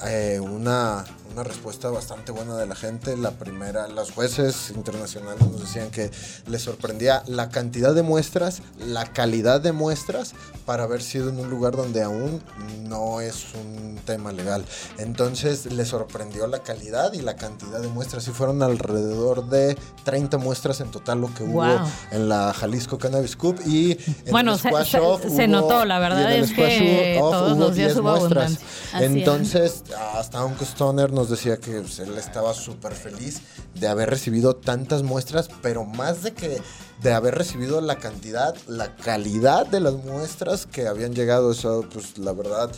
[0.06, 3.18] eh, una, una respuesta bastante buena de la gente.
[3.18, 6.10] La primera, los jueces internacionales nos decían que
[6.48, 10.34] les sorprendía la cantidad de muestras, la calidad de muestras
[10.66, 12.42] para haber sido en un lugar donde aún
[12.88, 14.64] no es un tema legal.
[14.98, 18.26] Entonces les sorprendió la calidad y la cantidad de muestras.
[18.30, 21.80] Y fueron alrededor de 30 muestras en total lo que hubo Wow.
[22.12, 23.60] en la Jalisco Cannabis Cup.
[23.66, 23.92] Y
[24.26, 26.52] en Bueno, el se- Squash se- Off se hubo- notó, la verdad en el es
[26.52, 28.58] Squash que Off todos hubo los días 10 hubo muestras.
[28.94, 29.84] Entonces,
[30.16, 33.42] hasta Uncle Stoner nos decía que pues, él estaba súper feliz
[33.76, 36.62] de haber recibido tantas muestras, pero más de que
[37.02, 41.52] de haber recibido la cantidad, la calidad de las muestras que habían llegado.
[41.52, 42.72] Eso, pues la verdad,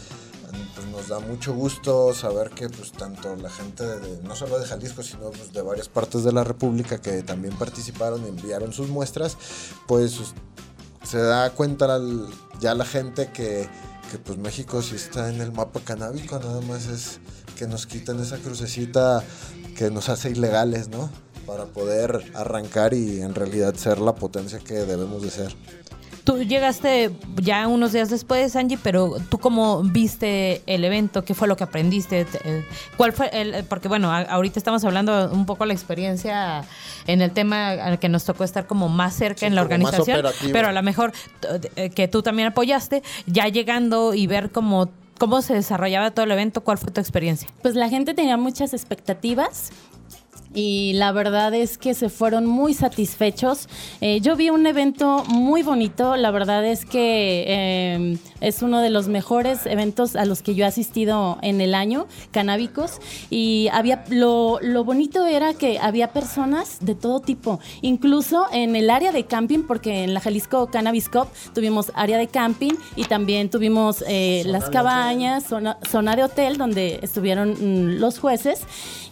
[0.75, 4.65] pues, nos da mucho gusto saber que pues tanto la gente de, no solo de
[4.65, 8.89] Jalisco, sino pues, de varias partes de la República que también participaron y enviaron sus
[8.89, 9.38] muestras,
[9.88, 10.19] pues
[11.03, 11.99] se da cuenta
[12.60, 13.69] ya la gente que,
[14.12, 17.19] que, pues México sí está en el mapa canábico, nada más es
[17.57, 19.23] que nos quiten esa crucecita
[19.75, 21.09] que nos hace ilegales, ¿no?
[21.45, 25.55] Para poder arrancar y en realidad ser la potencia que debemos de ser.
[26.23, 27.09] Tú llegaste
[27.41, 31.63] ya unos días después, Angie, pero tú cómo viste el evento, qué fue lo que
[31.63, 32.65] aprendiste, Te- eh,
[32.97, 36.65] cuál fue el, porque bueno, ahorita estamos hablando un poco la experiencia
[37.07, 40.25] en el tema al que nos tocó estar como más cerca Sí, en la organización,
[40.51, 41.13] pero a lo mejor
[41.77, 46.32] eh, que tú también apoyaste, ya llegando y ver cómo cómo se desarrollaba todo el
[46.32, 47.49] evento, ¿cuál fue tu experiencia?
[47.62, 49.71] Pues la gente tenía muchas expectativas.
[50.53, 53.67] Y la verdad es que se fueron muy satisfechos.
[54.01, 56.15] Eh, yo vi un evento muy bonito.
[56.15, 60.65] La verdad es que eh, es uno de los mejores eventos a los que yo
[60.65, 62.99] he asistido en el año, canábicos.
[63.29, 68.89] Y había lo, lo bonito era que había personas de todo tipo, incluso en el
[68.89, 73.49] área de camping, porque en la Jalisco Cannabis Cup tuvimos área de camping y también
[73.49, 78.62] tuvimos eh, las cabañas, zona, zona de hotel donde estuvieron mm, los jueces.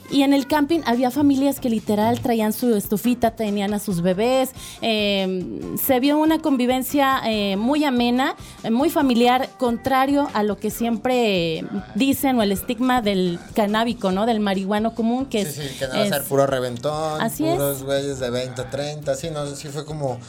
[0.09, 4.51] Y en el camping había familias que literal traían su estufita, tenían a sus bebés.
[4.81, 10.69] eh, se vio una convivencia eh, muy amena, eh, muy familiar, contrario a lo que
[10.71, 11.65] siempre
[11.95, 14.25] dicen o el estigma del canábico, ¿no?
[14.25, 15.71] Del marihuano común, que sí, es.
[15.71, 19.29] sí, que no va a ser puro reventón, Así puros güeyes de 20, 30, sí,
[19.31, 20.19] no, sí fue como,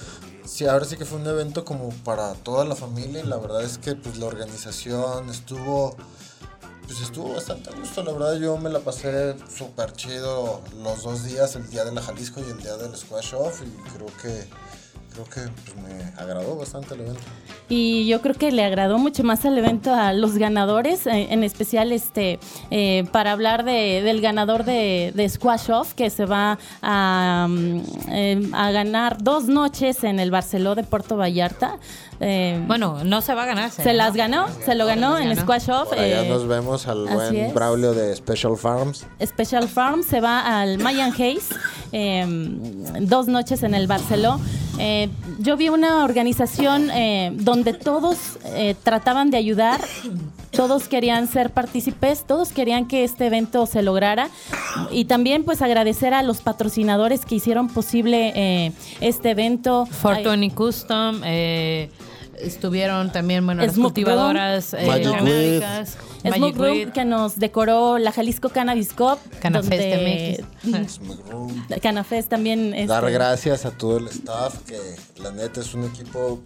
[0.45, 3.63] sí, ahora sí que fue un evento como para toda la familia y la verdad
[3.63, 5.97] es que pues la organización estuvo,
[6.87, 11.25] pues estuvo bastante a gusto, la verdad yo me la pasé súper chido los dos
[11.25, 14.49] días, el día de la Jalisco y el día del Squash Off y creo que,
[15.25, 17.21] creo que pues, me agradó bastante el evento.
[17.69, 21.43] Y yo creo que le agradó mucho más al evento a los ganadores, eh, en
[21.43, 22.39] especial este
[22.71, 27.81] eh, para hablar de- del ganador de, de Squash Off, que se va a, mm,
[28.11, 31.79] eh, a ganar dos noches en el Barceló de Puerto Vallarta.
[32.21, 33.71] Eh, Bueno, no se va a ganar.
[33.71, 35.41] se las ganó, se lo ganó en ganó.
[35.43, 35.89] Squash Off.
[35.91, 37.53] Por allá eh, nos vemos al buen es.
[37.53, 39.05] Braulio de Special Farms.
[39.25, 41.49] Special Farm se va al Mayan Hayes,
[41.93, 42.25] eh,
[43.01, 44.41] dos noches en el Barceló.
[44.79, 45.09] Eh,
[45.39, 49.81] yo vi una organización eh, donde todos eh, trataban de ayudar,
[50.51, 54.29] todos querían ser partícipes, todos querían que este evento se lograra.
[54.91, 59.87] Y también pues agradecer a los patrocinadores que hicieron posible eh, este evento.
[59.87, 61.91] Fortuny Custom, eh,
[62.41, 65.83] estuvieron también, bueno, las cultivadoras eh,
[66.35, 69.19] Smoke Room, que nos decoró la Jalisco Cannabis Cup.
[69.41, 70.45] Canafest donde-
[71.83, 72.71] Canafest también.
[72.87, 74.79] Dar este, gracias a todo el staff, que
[75.23, 76.41] la neta es un equipo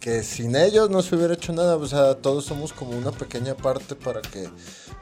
[0.00, 1.76] que sin ellos no se hubiera hecho nada.
[1.76, 4.48] O sea, todos somos como una pequeña parte para que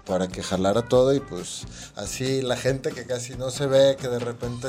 [0.04, 4.08] para que jalara todo y pues así la gente que casi no se ve, que
[4.08, 4.68] de repente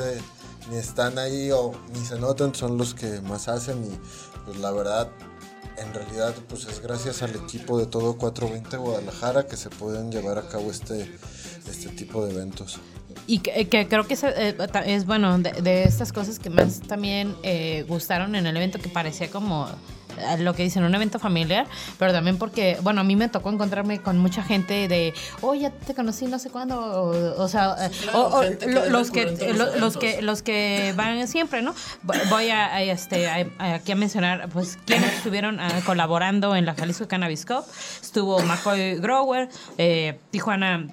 [0.70, 3.98] ni están ahí o ni se notan, son los que más hacen y
[4.44, 5.08] pues la verdad
[5.80, 10.38] en realidad pues es gracias al equipo de todo 420 Guadalajara que se pueden llevar
[10.38, 11.10] a cabo este,
[11.68, 12.78] este tipo de eventos.
[13.26, 17.84] Y que, creo que es, eh, es bueno, de, estas cosas que más también eh,
[17.88, 19.68] gustaron en el evento, que parecía como
[20.38, 21.66] lo que dicen, un evento familiar,
[21.98, 25.70] pero también porque, bueno, a mí me tocó encontrarme con mucha gente de, oh, ya
[25.70, 27.76] te conocí no sé cuándo, o, sea,
[28.88, 31.74] los, que, los, que, los que van siempre, ¿no?
[32.28, 37.44] Voy a, este, aquí a mencionar, pues, quienes estuvieron ah, colaborando en la Jalisco Cannabis
[37.44, 37.64] Cup.
[38.02, 40.86] Estuvo McCoy Grower, eh, Tijuana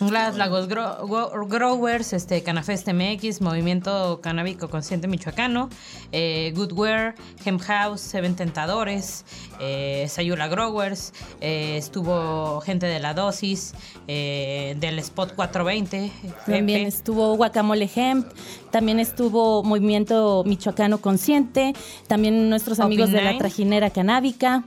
[0.00, 5.68] Glass, Lagos Growers, este, Canafest MX, Movimiento Canábico Consciente Michoacano,
[6.10, 9.24] eh, Goodwear, Hemp House, Seven Tentadores,
[9.60, 13.74] eh, Sayula Growers, eh, estuvo gente de la dosis,
[14.06, 16.10] del Spot 420.
[16.46, 18.26] También estuvo Guacamole Hemp,
[18.70, 21.74] también estuvo Movimiento Michoacano Consciente,
[22.08, 24.64] también nuestros amigos de la Trajinera Canábica.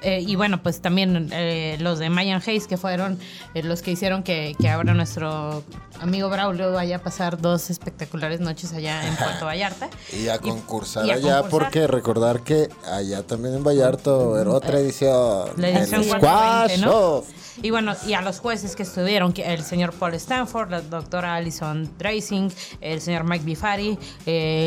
[0.00, 3.18] Eh, y bueno, pues también eh, los de Mayan Hayes, que fueron
[3.54, 5.64] eh, los que hicieron que, que, ahora nuestro
[6.00, 9.90] amigo Braulio vaya a pasar dos espectaculares noches allá en Puerto Vallarta.
[10.12, 15.50] y a concursar allá, porque recordar que allá también en Vallarta era otra edición.
[15.56, 17.24] La edición Squash ¿no?
[17.60, 21.90] Y bueno, y a los jueces que estuvieron, el señor Paul Stanford, la doctora Alison
[21.98, 23.98] Dracing, el señor Mike Bifari,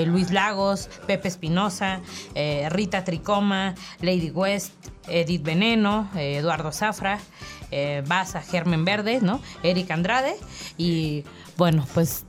[0.07, 2.01] Luis Lagos, Pepe Espinosa,
[2.69, 4.73] Rita Tricoma, Lady West,
[5.07, 7.19] Edith Veneno, eh, Eduardo Zafra,
[7.71, 9.41] eh, Baza Germen Verde, ¿no?
[9.63, 10.35] Eric Andrade
[10.77, 11.23] y
[11.57, 12.25] bueno, pues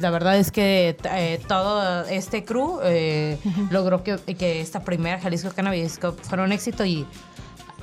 [0.00, 2.78] la verdad es que eh, todo este crew
[3.70, 7.04] logró que, esta primera Jalisco Cannabis fuera un éxito y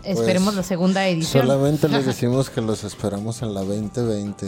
[0.04, 1.48] esperemos pues, la segunda edición.
[1.48, 4.48] Solamente les decimos que los esperamos en la 2020.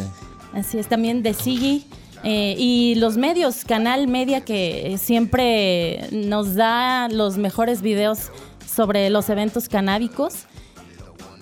[0.54, 1.86] Así es, también de Sigi.
[2.24, 8.32] y los medios, Canal Media que siempre nos da los mejores videos
[8.78, 10.46] sobre los eventos canábicos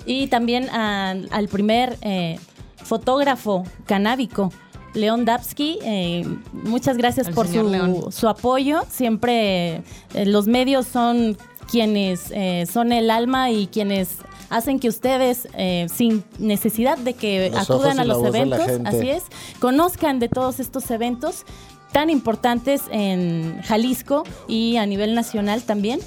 [0.06, 2.39] y también al primer eh,
[2.78, 4.54] fotógrafo canábico,
[4.93, 5.80] León Dapsky.
[5.84, 8.84] Eh, muchas gracias por su, apoyo.
[8.89, 11.38] Siempre eh, los medios son
[11.69, 12.32] quienes
[12.71, 14.17] son el alma y quienes
[14.52, 15.48] hacen que ustedes,
[15.93, 19.24] sin necesidad de que acudan a los eventos, así es,
[19.60, 21.43] conozcan de todos estos eventos
[21.91, 26.00] tan importantes en Jalisco y a nivel nacional también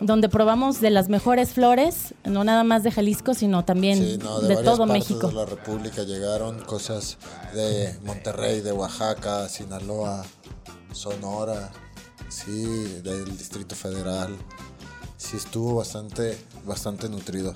[0.00, 4.86] donde probamos de las mejores flores, no nada más de Jalisco, sino también de, todo
[4.86, 5.28] México.
[5.28, 7.18] De la República llegaron cosas
[7.54, 10.24] de Monterrey, de Oaxaca, Sinaloa,
[10.92, 11.70] Sonora,
[12.28, 12.62] sí,
[13.02, 14.36] del Distrito Federal.
[15.16, 17.54] Sí estuvo bastante, bastante nutrido.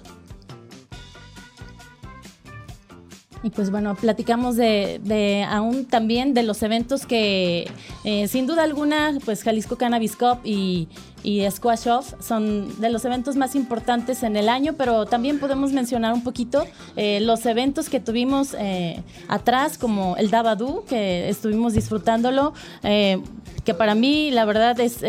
[3.44, 7.70] Y pues bueno, platicamos de, aún también de los eventos que
[8.02, 10.88] eh, sin duda alguna, pues Jalisco Cannabis Cup y,
[11.22, 15.72] y Squash Off son de los eventos más importantes en el año, pero también podemos
[15.72, 21.74] mencionar un poquito eh, los eventos que tuvimos eh, atrás, como el Dabadú, que estuvimos
[21.74, 25.04] disfrutándolo, que para mí la verdad es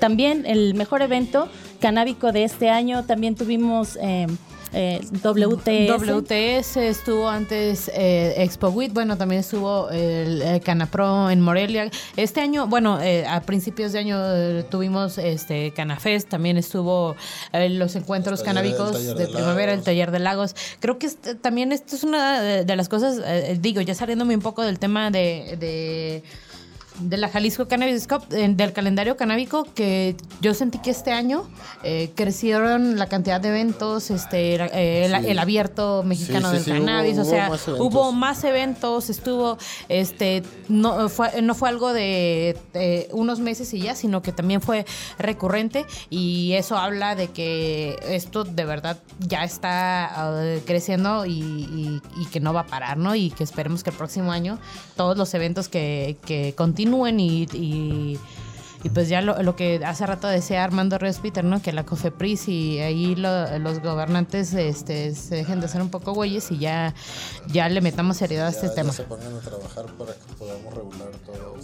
[0.00, 3.04] también el mejor evento canábico de este año.
[3.04, 3.96] También tuvimos
[4.72, 6.06] eh, WTS.
[6.06, 11.90] WTS estuvo antes eh, Expo WIT, bueno, también estuvo el, Canapro en Morelia.
[12.16, 17.16] Este año, bueno, eh, a principios de año eh, tuvimos este Canafest, también estuvo
[17.52, 20.54] los encuentros canábicos de, primavera, el taller de lagos.
[20.80, 21.08] Creo que
[21.40, 23.20] también esto es una de, las cosas,
[23.60, 26.22] digo, ya saliéndome un poco del tema de de
[27.08, 31.48] la Jalisco Cannabis Cup, del calendario canábico, que yo sentí que este año
[31.82, 37.50] eh, crecieron la cantidad de eventos, este, eh, el, abierto mexicano del cannabis, o sea,
[37.78, 39.56] hubo más eventos, estuvo,
[39.88, 42.58] este, no fue, no fue algo de,
[43.12, 44.84] unos meses y ya, sino que también fue
[45.18, 52.38] recurrente y eso habla de que esto de verdad ya está ah, creciendo y, que
[52.38, 53.16] no va a parar, ¿no?
[53.16, 54.60] Y que esperemos que el próximo año
[54.94, 56.89] todos los eventos que, que continúen
[57.20, 58.18] y,
[58.94, 61.60] pues ya lo, que hace rato decía Armando Ríos ¿no?
[61.60, 66.50] Que la COFEPRIS y ahí los gobernantes este, se dejen de hacer un poco güeyes
[66.50, 66.94] y ya,
[67.48, 68.92] ya le metamos seriedad a este tema.
[68.92, 71.56] se pongan a trabajar para que podamos regular todo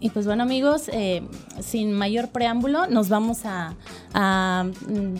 [0.00, 1.22] Y pues bueno amigos, eh,
[1.60, 3.74] sin mayor preámbulo, nos vamos a,
[4.14, 4.66] a,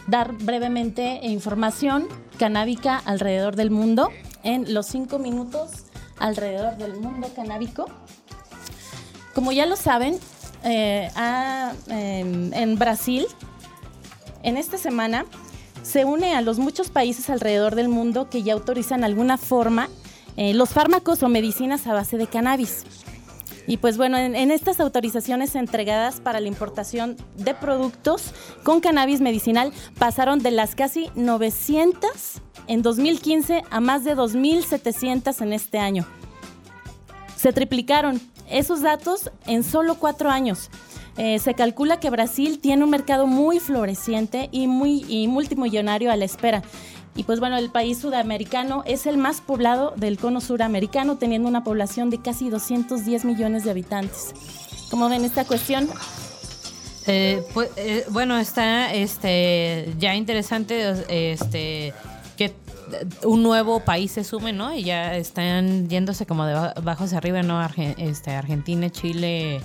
[0.07, 2.09] dar brevemente información
[2.39, 4.11] canábica alrededor del mundo
[4.43, 5.86] en los cinco minutos
[6.19, 7.87] alrededor del mundo canábico.
[9.35, 10.19] Como ya lo saben,
[10.65, 11.11] eh,
[11.89, 13.27] em, en Brasil,
[14.43, 15.27] en esta semana,
[15.83, 19.89] se une a los muchos países alrededor del mundo que ya autorizan alguna forma
[20.37, 22.85] eh, los fármacos o medicinas a base de cannabis.
[23.67, 28.33] Y pues bueno, en, estas autorizaciones entregadas para la importación de productos
[28.63, 32.11] con cannabis medicinal pasaron de las casi 900
[32.69, 36.07] en 2015 a más de 2.700 en este año.
[37.37, 40.71] Se triplicaron esos datos en solo cuatro años.
[41.19, 46.17] Eh, se calcula que Brasil tiene un mercado muy floreciente y muy y multimillonario a
[46.17, 46.63] la espera.
[47.17, 51.65] Y pues bueno, el país sudamericano es el más poblado del cono suramericano, teniendo una
[51.65, 54.35] población de casi 210 millones de habitantes.
[54.91, 55.89] ¿Cómo ven esta cuestión?
[57.07, 61.95] Eh, pues, eh, bueno, está este ya interesante este
[62.37, 62.53] que
[63.25, 64.75] un nuevo país se sume, ¿no?
[64.75, 67.67] Y ya están yéndose como de abajo hacia arriba, ¿no?
[67.97, 69.61] este, Argentina, Chile,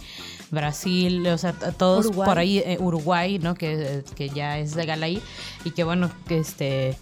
[0.49, 3.55] Brasil, o sea, todos por ahí, eh, Uruguay, ¿no?
[3.55, 5.21] Que, que ya es legal ahí
[5.65, 6.97] y que bueno, que este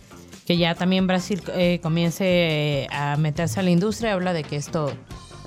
[0.50, 4.56] que ya también Brasil eh, comience eh, a meterse a la industria, habla de que
[4.56, 4.92] esto,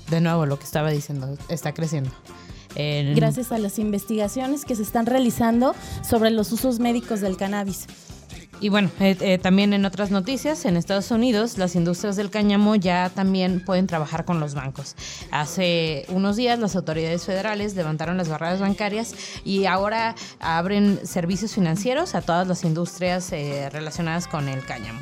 [0.09, 2.13] de nuevo, lo que estaba diciendo, está creciendo.
[3.17, 5.75] Gracias a las investigaciones que se están realizando
[6.09, 7.89] sobre los usos médicos del cannabis.
[8.63, 12.77] Y bueno, eh, eh, también en otras noticias, en Estados Unidos, las industrias del cáñamo
[12.77, 14.95] ya también pueden trabajar con los bancos.
[15.33, 22.15] Hace unos días las autoridades federales levantaron las barreras bancarias y ahora abren servicios financieros
[22.15, 25.01] a todas las industrias eh, relacionadas con el cáñamo.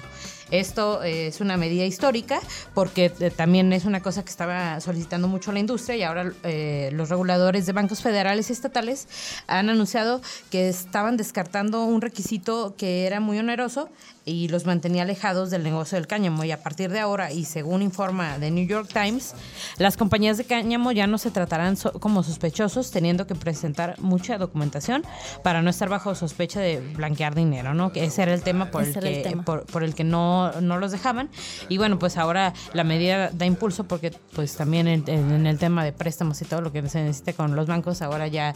[0.50, 2.40] Esto eh, es una medida histórica
[2.74, 6.90] porque eh, también es una cosa que estaba solicitando mucho la industria y ahora eh,
[6.92, 9.08] los reguladores de bancos federales y estatales
[9.46, 10.20] han anunciado
[10.50, 13.88] que estaban descartando un requisito que era muy oneroso
[14.30, 16.44] y los mantenía alejados del negocio del cáñamo.
[16.44, 19.34] Y a partir de ahora, y según informa The New York Times,
[19.76, 25.02] las compañías de cáñamo ya no se tratarán como sospechosos, teniendo que presentar mucha documentación
[25.42, 27.92] para no estar bajo sospecha de blanquear dinero, ¿no?
[27.92, 31.30] Que ese era el tema por, el que, Por, el que no, no los dejaban.
[31.68, 35.92] Y bueno, pues ahora la medida da impulso porque pues también en, el tema de
[35.92, 38.54] préstamos y todo lo que se necesita con los bancos, ahora ya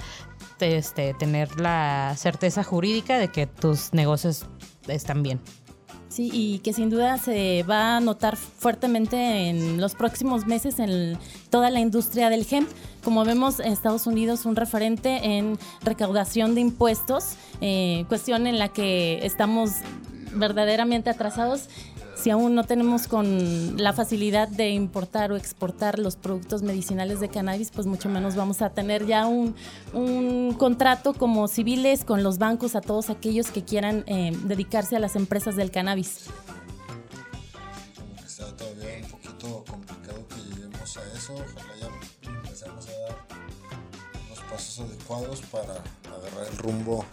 [0.61, 4.47] este, tener la certeza jurídica de que tus negocios
[4.89, 5.41] están bien.
[6.15, 11.19] Sí, y que sin duda se va a notar fuertemente en los próximos meses en
[11.51, 12.69] toda la industria del hemp.
[13.03, 19.27] Como vemos, Estados Unidos un referente en recaudación de impuestos, eh, cuestión en la que
[19.27, 19.73] estamos
[20.35, 21.69] verdaderamente atrasados
[22.25, 27.29] si aún no tenemos con la facilidad de importar o exportar los productos medicinales de
[27.29, 29.55] cannabis, pues mucho menos vamos a tener ya un,
[30.57, 35.17] contrato como civiles con los bancos a todos aquellos que quieran eh, dedicarse a las
[35.17, 36.29] empresas del cannabis.
[38.25, 41.35] Está todavía un poquito complicado que lleguemos a eso.
[41.35, 43.17] Ojalá ya empecemos a dar
[44.31, 45.75] los pasos adecuados para
[46.17, 47.05] agarrar el rumbo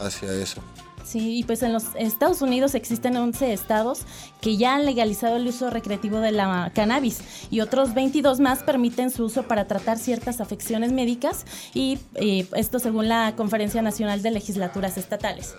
[0.00, 0.60] hacia eso.
[1.04, 4.02] Sí, y pues en los Estados Unidos existen 11 estados
[4.40, 7.20] que ya han legalizado el uso recreativo de la cannabis
[7.50, 13.08] y otros 22 más permiten su uso para tratar ciertas afecciones médicas y, esto según
[13.08, 15.54] la Conferencia Nacional de Legislaturas Estatales.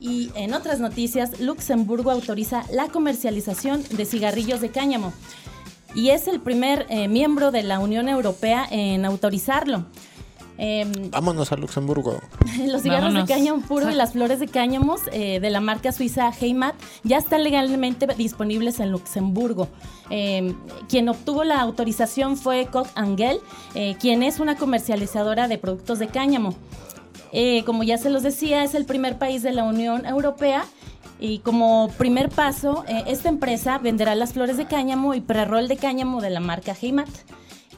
[0.00, 5.12] Y en otras noticias, Luxemburgo autoriza la comercialización de cigarrillos de cáñamo
[5.94, 9.86] y es el primer eh, miembro de la Unión Europea en autorizarlo.
[10.62, 12.20] Em, Vámonos a Luxemburgo.
[12.66, 16.30] Los cigarros de cáñamo puro y las flores de cáñamo eh, de la marca suiza
[16.38, 19.68] Heimat ya están legalmente disponibles en Luxemburgo.
[20.10, 20.54] Em,
[20.86, 23.38] quien obtuvo la autorización fue Koch Angel,
[23.74, 26.54] eh, quien es una comercializadora de productos de cáñamo.
[27.32, 30.66] Eh, como ya se los decía, es el primer país de la Unión Europea
[31.18, 36.20] y como primer paso, esta empresa venderá las flores de cáñamo y prerrol de cáñamo
[36.20, 37.08] de la marca Heimat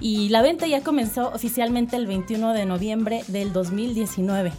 [0.02, 4.52] y la venta ya comenzó oficialmente el 21 de noviembre del 2019.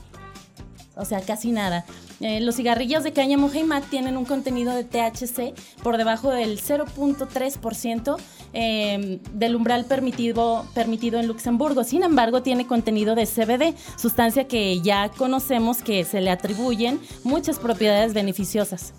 [0.95, 1.85] O sea, casi nada.
[2.19, 8.15] Eh, los cigarrillos de cáñamo Heimat tienen un contenido de THC por debajo del 0.3%
[8.53, 11.83] eh, del umbral permitido, permitido en Luxemburgo.
[11.83, 17.59] Sin embargo, tiene contenido de CBD, sustancia que ya conocemos que se le atribuyen muchas
[17.59, 18.93] propiedades beneficiosas.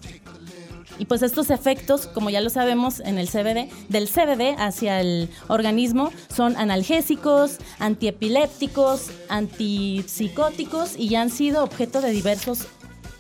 [0.98, 5.28] Y pues estos efectos, como ya lo sabemos en el CBD, del CBD hacia el
[5.48, 12.66] organismo son analgésicos, antiepilépticos, antipsicóticos y ya han sido objeto de diversos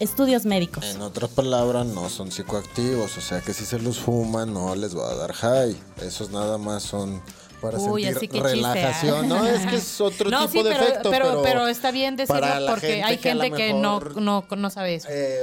[0.00, 0.84] estudios médicos.
[0.94, 4.96] En otras palabras, no son psicoactivos, o sea que si se los fuman no les
[4.96, 5.76] va a dar high.
[6.02, 7.22] Esos nada más son
[7.60, 9.28] para sentir relajación.
[9.28, 11.10] No, es que es otro tipo de efecto.
[11.10, 15.08] Pero, pero, está bien decirlo porque hay gente que, no, no, no, sabe eso.
[15.10, 15.40] Eh,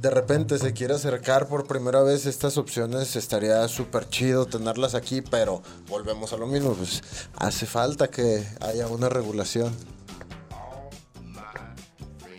[0.00, 5.22] de repente se quiere acercar por primera vez estas opciones, estaría súper chido tenerlas aquí,
[5.22, 7.02] pero volvemos a lo mismo, pues
[7.36, 9.74] hace falta que haya una regulación.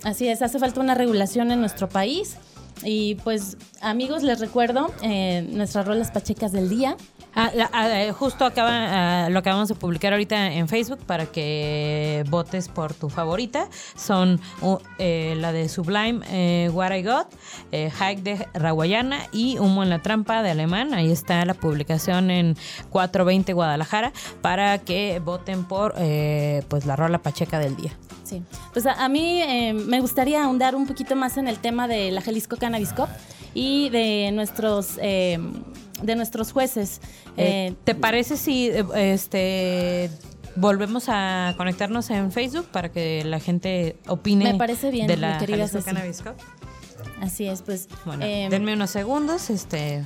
[0.04, 2.38] Así es, hace falta una regulación en nuestro país.
[2.84, 6.96] Y pues amigos, les recuerdo eh, nuestras rolas pachecas del día.
[7.38, 12.24] Ah, ah, eh, justo acaba, ah, lo acabamos de publicar ahorita en Facebook para que
[12.30, 13.68] votes por tu favorita.
[13.96, 17.28] Son uh, eh, la de Sublime, eh, What I Got,
[17.74, 20.94] eh, Hike de Raguayana y Humo en la Trampa de Alemán.
[20.94, 22.56] Ahí está la publicación en
[22.90, 27.92] 420 Guadalajara para que voten por eh, pues la rola pacheca del día.
[28.24, 32.12] Sí, pues a, a mí me gustaría ahondar un poquito más en el tema de
[32.12, 33.10] la Jalisco Cannabis Cup
[33.54, 34.98] y de nuestros,
[36.02, 37.00] de nuestros jueces.
[37.38, 38.84] Eh, Eh, ¿Te parece si eh,
[39.14, 40.10] este
[40.56, 45.38] volvemos a conectarnos en Facebook para que la gente opine Me parece bien, de la
[45.38, 45.68] querida.
[45.84, 46.36] Cannabis Cup?
[47.22, 47.88] así es, pues.
[48.06, 50.04] Bueno, eh, denme unos segundos, este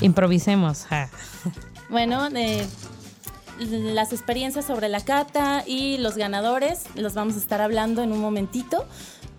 [0.00, 0.84] improvisemos.
[0.86, 1.08] ja.
[1.90, 2.66] Bueno, eh,
[3.60, 8.20] las experiencias sobre la cata y los ganadores los vamos a estar hablando en un
[8.20, 8.86] momentito.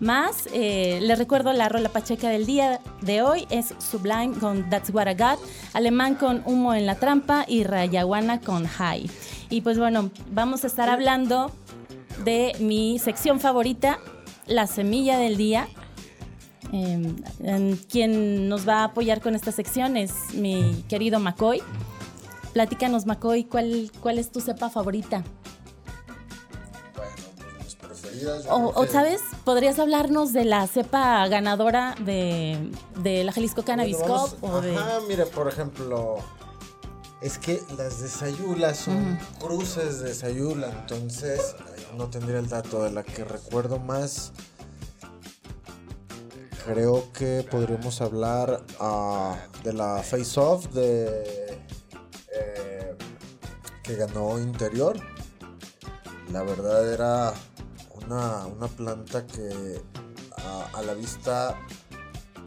[0.00, 4.88] Más, eh, les recuerdo la rola pacheca del día de hoy es Sublime con That's
[4.94, 5.38] What I Got,
[5.74, 9.10] Alemán con Humo en la Trampa y Rayaguana con High.
[9.50, 11.52] Y pues bueno, vamos a estar hablando
[12.24, 13.98] de mi sección favorita,
[14.46, 15.68] La Semilla del Día.
[16.72, 21.60] En- quien nos va a apoyar con esta sección es mi querido McCoy.
[22.54, 25.24] Platícanos, McCoy, ¿cuál, cuál es tu cepa favorita?
[28.10, 28.46] Preferidas.
[28.48, 29.20] O, ¿sabes?
[29.44, 32.70] ¿Podrías hablarnos de la cepa ganadora de,
[33.02, 34.44] de la Jalisco Cannabis Bueno, Cup?
[34.44, 34.76] O de...
[34.76, 36.18] Ajá, mira, por ejemplo,
[37.20, 41.54] es que las de Sayula son cruces de Sayula, entonces
[41.96, 44.32] no tendría el dato de la que recuerdo más.
[46.64, 51.60] Creo que podríamos hablar ah, de la Face Off de
[52.32, 52.96] eh,
[53.82, 54.98] que ganó Interior.
[56.32, 57.34] La verdad era
[58.12, 59.80] una, planta que
[60.74, 61.56] a la vista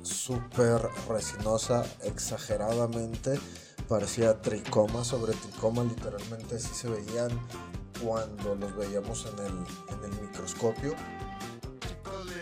[0.01, 3.39] súper resinosa, exageradamente.
[3.87, 7.29] Parecía tricoma sobre tricoma, literalmente así se veían
[8.03, 10.93] cuando los veíamos en el, en el microscopio.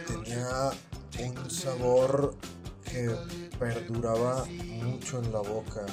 [0.07, 0.71] Tenía
[1.19, 2.35] un sabor
[2.83, 3.15] que
[3.59, 4.45] perduraba
[4.83, 5.85] mucho en la boca.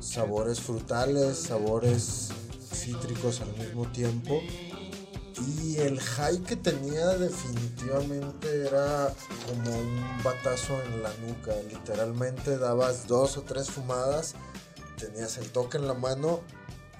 [0.00, 2.30] Sabores frutales, sabores
[2.72, 4.40] cítricos al mismo tiempo.
[5.46, 9.14] Y el high que tenía definitivamente era
[9.46, 11.54] como un batazo en la nuca.
[11.68, 14.34] Literalmente dabas dos o tres fumadas,
[14.98, 16.40] tenías el toque en la mano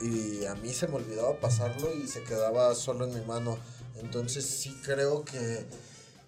[0.01, 3.59] y a mí se me olvidaba pasarlo y se quedaba solo en mi mano.
[3.97, 5.66] Entonces sí creo que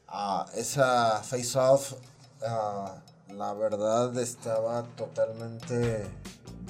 [0.08, 1.94] ah, esa face off,
[2.42, 6.04] ah, la verdad estaba totalmente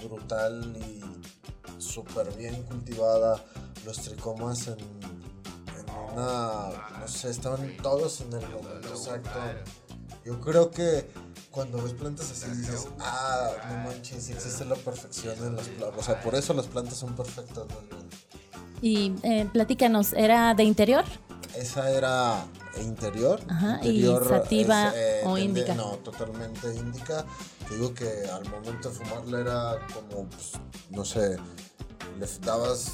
[0.03, 3.43] brutal y súper bien cultivada.
[3.87, 4.77] Los tricomas en,
[6.13, 9.31] una, no sé, estaban todos en el momento exacto.
[10.25, 11.11] Yo creo que
[11.51, 15.99] cuando ves plantas así dices, ah, no manches, existe la perfección en las plantas.
[15.99, 17.65] O sea, por eso las plantas son perfectas.
[18.83, 21.05] Y eh, platícanos, ¿era de interior?
[21.57, 22.45] Esa era
[22.81, 23.41] interior.
[23.49, 24.93] Ajá, ¿y interior sativa
[25.25, 25.75] o tende- índica?
[25.75, 27.25] No, totalmente índica.
[27.69, 30.53] Te digo que al momento de fumarla era como, pues,
[30.91, 31.37] no sé,
[32.19, 32.93] le dabas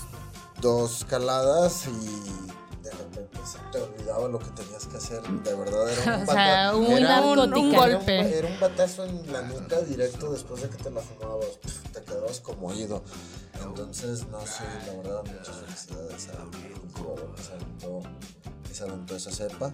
[0.61, 2.51] dos caladas y
[2.87, 5.23] de repente se te olvidaba lo que tenías que hacer.
[5.23, 8.19] De verdad era un O sea, un era un era un golpe.
[8.23, 11.47] ba- Era un batazo en la nuca directo después de que te la fumabas.
[11.63, 13.03] Pf, Te quedabas como oído.
[13.63, 18.01] Entonces, no sé, la verdad, muchas felicidades al cultivador que se aventó,
[18.69, 19.73] que se aventó esa cepa.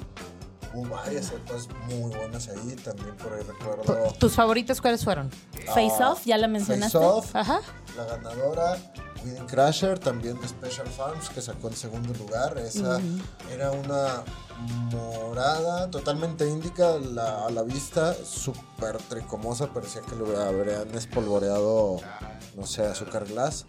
[0.74, 4.12] Hubo varias cepas muy buenas ahí, también por ahí recuerdo.
[4.18, 5.30] ¿Tus favoritos cuáles fueron?
[5.66, 6.96] Face ah, Off, ya la mencionaste.
[6.98, 7.60] Face Off, Ajá.
[7.96, 8.78] la ganadora,
[9.24, 12.58] Wedding Crasher, también de Special Farms, que sacó en segundo lugar.
[12.58, 13.00] Esa
[13.50, 14.22] era una
[14.90, 21.98] morada, totalmente índica la- a la vista, súper tricomosa, parecía que lo habrían espolvoreado,
[22.56, 23.66] no sé, azúcar glass.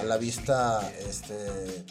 [0.00, 1.84] A la vista, este,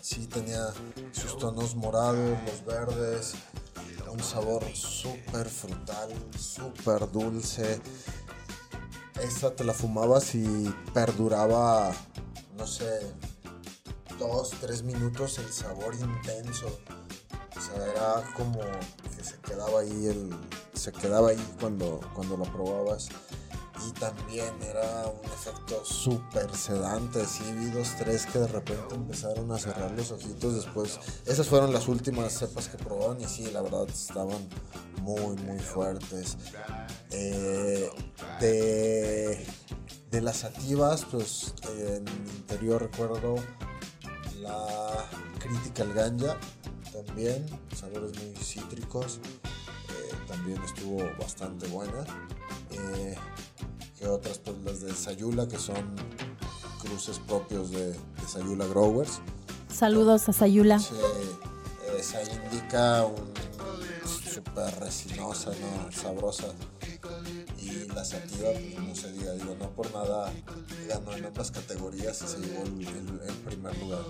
[0.00, 0.68] sí tenía
[1.12, 3.34] sus tonos morados, los verdes,
[4.10, 6.08] un sabor súper frutal,
[6.38, 7.80] súper dulce.
[9.20, 11.92] Esta te la fumabas y perduraba,
[12.56, 13.00] no sé,
[14.18, 16.66] dos, tres minutos el sabor intenso.
[17.56, 18.60] O sea, era como
[19.16, 20.34] que se quedaba ahí el.
[20.74, 23.08] se quedaba ahí cuando, cuando lo probabas.
[23.86, 27.24] Y también era un efecto súper sedante.
[27.26, 30.54] Sí, vi dos, tres que de repente empezaron a cerrar los ojitos.
[30.54, 33.20] Después, esas fueron las últimas cepas que probaron.
[33.20, 34.48] Y sí, la verdad estaban
[35.02, 36.36] muy, muy fuertes.
[37.10, 37.90] Eh,
[38.40, 39.46] de,
[40.16, 43.34] de las sativas, pues en mi interior recuerdo
[44.40, 45.06] la
[45.38, 46.38] Critical Ganja.
[46.90, 47.44] también,
[47.74, 49.20] sabores muy cítricos.
[49.44, 52.06] Eh, también estuvo bastante buena.
[52.70, 53.14] Eh,
[53.98, 55.84] que otras, pues las de Sayula, que son
[56.80, 59.20] cruces propios de, de Sayula Growers.
[59.70, 60.76] Saludos a Sayula.
[60.76, 63.34] Eh, se indica un
[64.08, 65.92] súper resinosa, ¿no?
[65.92, 66.46] sabrosa.
[67.76, 70.32] Y la sativa, pues no se diga, digo, no por nada
[70.88, 74.00] ganó en otras categorías y se llevó el, primer lugar.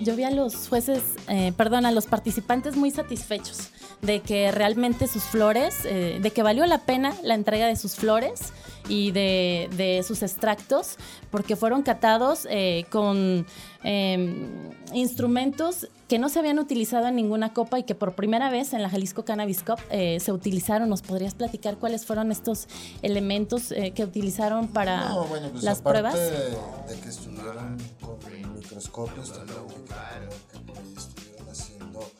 [0.00, 3.68] Yo vi a los jueces, eh, perdón, a los participantes muy satisfechos
[4.02, 7.94] de que realmente sus flores, eh, de que valió la pena la entrega de sus
[7.94, 8.52] flores
[8.88, 10.96] y de, de sus extractos,
[11.30, 13.46] porque fueron catados eh, con
[13.82, 14.46] eh,
[14.92, 18.82] instrumentos que no se habían utilizado en ninguna copa y que por primera vez en
[18.82, 20.88] la Jalisco Cannabis Cup eh, se utilizaron.
[20.88, 22.68] ¿Nos podrías platicar cuáles fueron estos
[23.02, 26.14] elementos eh, que utilizaron para No, bueno, pues las pruebas?
[26.14, 28.18] de que estuvieron con
[28.54, 32.10] microscopios, también que que ahí estuvieron haciendo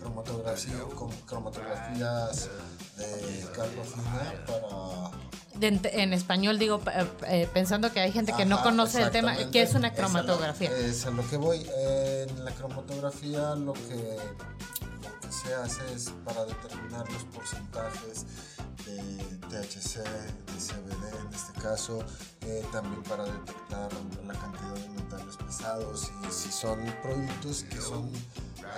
[0.00, 2.50] cromatografía, con cromatografías
[2.96, 5.10] de capa fina para
[5.54, 9.36] De- en, español digo, eh, eh, pensando que hay gente que no conoce el tema.
[9.52, 10.70] ¿qué es una Es a lo- cromatografía?
[10.76, 11.66] Es a lo que voy.
[11.76, 14.16] En la cromatografía lo que,
[15.02, 18.26] lo que se hace es para determinar los porcentajes
[18.84, 22.04] de THC, de CBD en este caso,
[22.42, 23.88] eh, también para detectar
[24.26, 28.10] la cantidad de metales pesados y si son productos que son...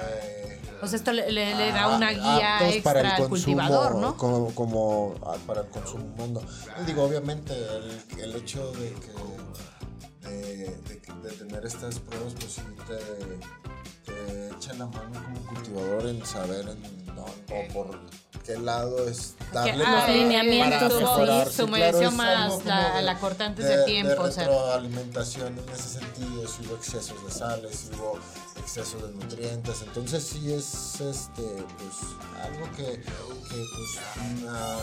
[0.02, 4.16] eh, Pues esto le, le- le da Ah, una guía extra al cultivador, ¿no?
[4.16, 6.04] Como, como, ah, para el consumo.
[6.82, 9.12] Y digo, obviamente, el, el hecho de que
[10.28, 16.06] de, de de tener estas pruebas, pues sí te, te echa la mano como cultivador
[16.06, 18.00] en saber en, no, o por
[18.44, 21.56] qué lado es darle lo ah, lineamientos, para sí.
[22.12, 24.44] claro, más la- de- la corta antes de tiempo, o sea.
[24.44, 28.18] retroalimentación en ese sentido, si hubo excesos de sales, si hubo
[28.60, 31.96] exceso de nutrientes, entonces sí es este pues
[32.44, 34.78] algo que, que, pues una-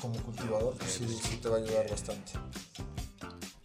[0.00, 2.32] como cultivador pues sí, sí te va a ayudar bastante.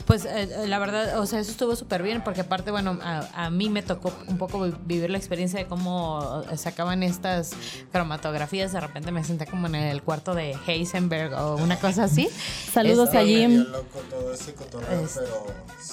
[0.06, 3.46] Pues eh, eh, la verdad, o sea, eso estuvo súper bien porque aparte, bueno, a,
[3.46, 7.52] a mí me tocó un poco vi- vivir la experiencia de cómo sacaban estas
[7.92, 8.74] cromatografías.
[8.74, 12.28] De repente me senté como en el cuarto de Heisenberg o una cosa así.
[12.74, 13.66] Saludos Este, a Jim.
[13.72, 15.44] Loco todo ese cotorreo, Es- pero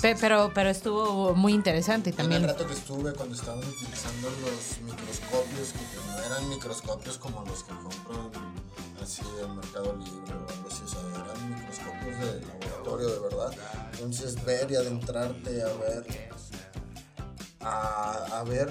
[0.02, 2.42] Pe- Pero, pero estuvo muy interesante y en también...
[2.42, 7.62] el rato que estuve cuando estaban utilizando los microscopios, que no eran microscopios como los
[7.64, 8.30] que compran
[9.02, 11.59] así en Mercado Libre o algo así, o sea, eran microscopios
[12.26, 13.52] de laboratorio de verdad.
[13.92, 16.30] Entonces ver y adentrarte a ver
[17.60, 18.68] a, a ver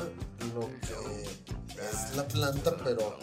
[0.54, 3.18] lo que es la planta, pero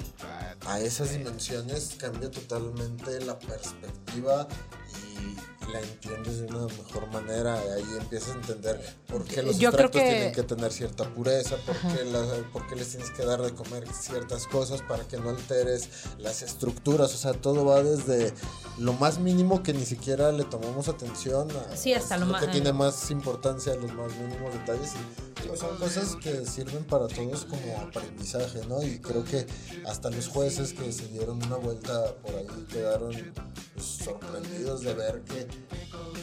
[0.66, 4.48] a esas dimensiones cambia totalmente la perspectiva
[4.96, 7.60] y la entiendes de una mejor manera.
[7.64, 11.12] y Ahí empiezas a entender por qué los Yo extractos que- tienen que tener cierta
[11.12, 12.04] pureza, por qué,
[12.52, 15.88] por qué les tienes que dar de comer ciertas cosas para que no alteres
[16.18, 17.12] las estructuras.
[17.14, 18.32] O sea, todo va desde
[18.78, 22.44] lo más mínimo que ni siquiera le tomamos atención a Sí, hasta lo que ma-
[22.44, 24.92] eh, tiene más importancia los más mínimos detalles.
[24.94, 28.82] Y, digo, son cosas que sirven para todos como aprendizaje, ¿no?
[28.82, 29.46] Y creo que
[29.86, 33.12] hasta los jueces que se dieron una vuelta por ahí quedaron
[33.74, 35.46] pues, sorprendidos de ver que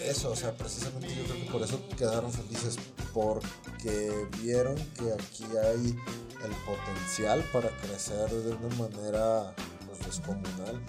[0.09, 2.77] eso, o sea, precisamente yo creo que por eso quedaron felices,
[3.13, 5.95] porque vieron que aquí hay
[6.43, 9.53] el potencial para crecer de una manera
[9.85, 10.81] pues, descomunal.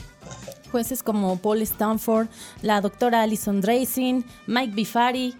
[0.71, 2.29] jueces como Paul Stanford,
[2.63, 5.35] la doctora Alison Dracing, Mike Bifari.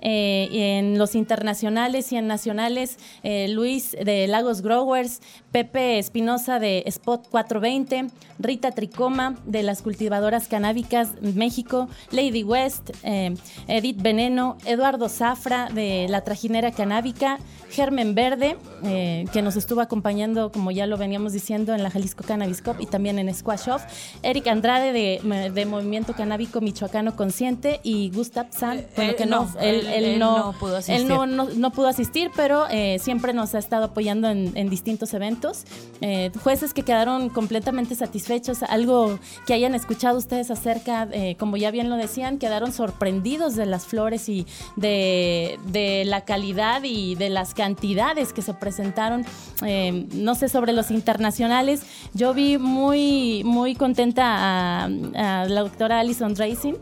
[0.00, 0.48] Eh,
[0.78, 5.20] en los internacionales y en nacionales, eh, Luis de Lagos Growers,
[5.52, 13.34] Pepe Espinosa de Spot 420, Rita Tricoma de las cultivadoras canábicas México, Lady West, eh,
[13.68, 17.38] Edith Veneno, Eduardo Zafra de la trajinera canábica,
[17.70, 22.24] Germen Verde, eh, que nos estuvo acompañando, como ya lo veníamos diciendo, en la Jalisco
[22.24, 23.82] Cannabis Cup y también en Squash Off,
[24.22, 29.60] Eric Andrade de, de Movimiento Canábico Michoacano Consciente y Gustav San, bueno, que no, no,
[29.60, 31.06] él, él- no, no pudo él asistir.
[31.08, 35.12] no, no- no pudo asistir, pero eh, siempre nos ha estado apoyando en, en distintos
[35.14, 35.64] eventos.
[36.00, 41.70] Eh, jueces que quedaron completamente satisfechos, algo que hayan escuchado ustedes acerca, eh, como ya
[41.70, 47.28] bien lo decían, quedaron sorprendidos de las flores y de, de la calidad y de
[47.30, 49.24] las cantidades que se presentaron.
[49.64, 51.82] Eh, no sé sobre los internacionales,
[52.14, 56.74] yo vi muy, muy contenta a, a la doctora Alison Racing,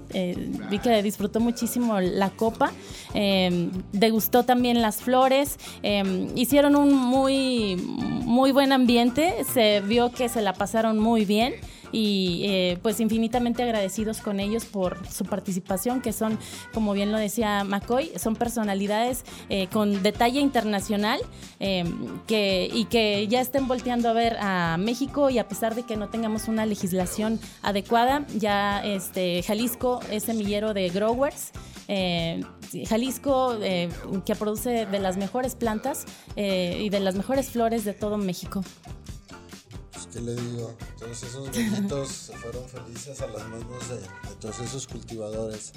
[0.70, 2.70] vi que disfrutó muchísimo la copa,
[3.14, 10.28] eh, degustó también las flores, eh, hicieron un muy, muy buen ambiente, se vio que
[10.28, 11.54] se la pasaron muy bien.
[11.92, 16.38] Y eh, pues infinitamente agradecidos con ellos por su participación, que son,
[16.72, 21.20] como bien lo decía McCoy, son personalidades eh, con detalle internacional
[21.58, 25.96] que, y que ya estén volteando a ver a México y a pesar de que
[25.96, 31.52] no tengamos una legislación adecuada, ya este, Jalisco es semillero de growers.
[32.86, 36.04] Jalisco, que produce de las mejores plantas
[36.36, 38.62] y de las mejores flores de todo México.
[40.06, 40.74] ¿Qué le digo?
[40.98, 43.98] Todos esos gallitos fueron felices a las manos de,
[44.40, 45.72] todos esos cultivadores.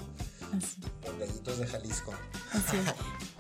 [1.20, 2.14] Gallitos de Jalisco.
[2.52, 2.78] Así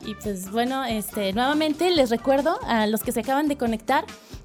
[0.06, 4.04] Y pues bueno, este, nuevamente les recuerdo a los que se acaban de conectar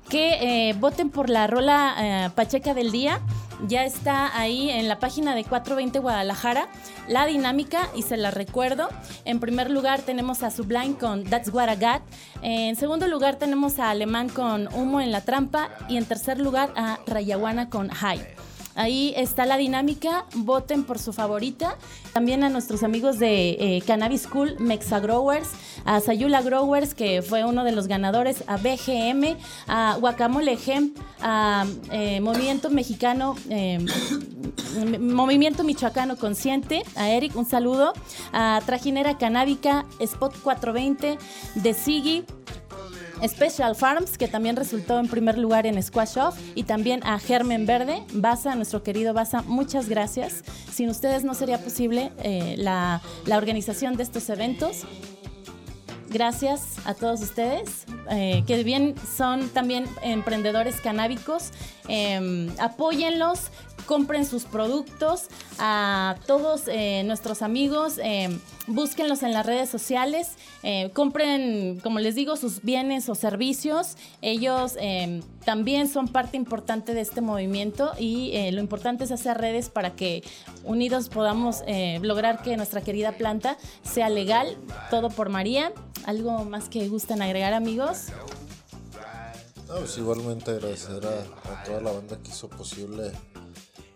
[0.09, 3.21] que eh, voten por la rola eh, Pacheca del día.
[3.67, 6.69] Ya está ahí en la página de 420 Guadalajara
[7.09, 8.89] la dinámica y se la recuerdo.
[9.25, 12.03] En primer lugar tenemos a Sublime con That's What I Got.
[12.43, 15.71] En segundo lugar tenemos a Alemán con Humo en la Trampa.
[15.89, 18.21] Y en tercer lugar a Rayaguana con High.
[18.77, 21.77] Ahí está la dinámica, voten por su favorita.
[22.12, 25.49] También a nuestros amigos de eh, Cannabis School, Mexa Growers,
[25.87, 31.64] a Sayula Growers, que fue uno de los ganadores, a BGM, a Guacamole Gem, a
[31.91, 33.79] eh, Movimiento Mexicano, eh,
[35.01, 37.95] Movimiento Michoacano Consciente, a Eric, un saludo,
[38.35, 41.18] a Trajinera Canábica, Spot 420,
[41.55, 42.24] de Sigi,
[43.27, 47.67] Special Farms, que también resultó en primer lugar en Squash Off, y también a Germen
[47.67, 50.43] Verde, Baza, nuestro querido Baza, muchas gracias.
[50.73, 53.01] Sin ustedes no sería posible eh, la,
[53.31, 54.85] organización de estos eventos.
[56.09, 61.51] Gracias a todos ustedes, eh, que bien son también emprendedores canábicos.
[61.89, 63.51] Eh, apóyenlos,
[63.87, 65.28] compren sus productos,
[65.59, 70.32] a todos eh, nuestros amigos, eh, búsquenlos en las redes sociales,
[70.62, 73.97] eh, compren, como les digo, sus bienes o servicios.
[74.20, 74.76] Ellos
[75.45, 80.24] también son parte importante de este movimiento y lo importante es hacer redes para que
[80.64, 81.62] unidos podamos
[82.03, 84.57] lograr que nuestra querida planta sea legal.
[84.91, 85.72] Todo por María.
[86.05, 88.09] ¿Algo más que gusten agregar, amigos?
[89.67, 93.12] Pues igualmente agradecer a toda la banda que hizo posible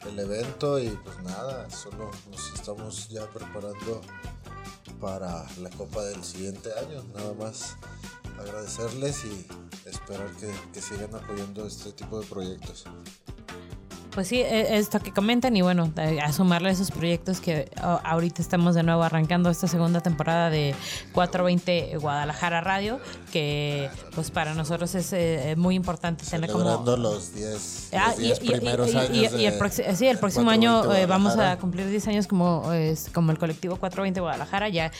[0.06, 4.00] el evento y pues nada, solo nos estamos ya preparando
[5.00, 7.02] para la copa del siguiente año.
[7.14, 7.76] Nada más
[8.38, 9.46] agradecerles y
[9.88, 10.30] esperar
[10.72, 12.84] que sigan apoyando este tipo de proyectos.
[14.14, 15.92] Pues sí, e, esto que comentan y bueno,
[16.22, 20.74] a sumarle esos proyectos que ahorita estamos de nuevo arrancando esta segunda temporada de
[21.12, 23.00] 420 Guadalajara Radio,
[23.32, 26.84] que pues para nosotros es eh, muy importante tener como...
[26.96, 29.10] los 10 ah, primeros años.
[29.14, 32.64] Y, el, sí, el próximo año eh, vamos a cumplir 10 años como,
[33.14, 34.90] como el colectivo 420 Guadalajara, ya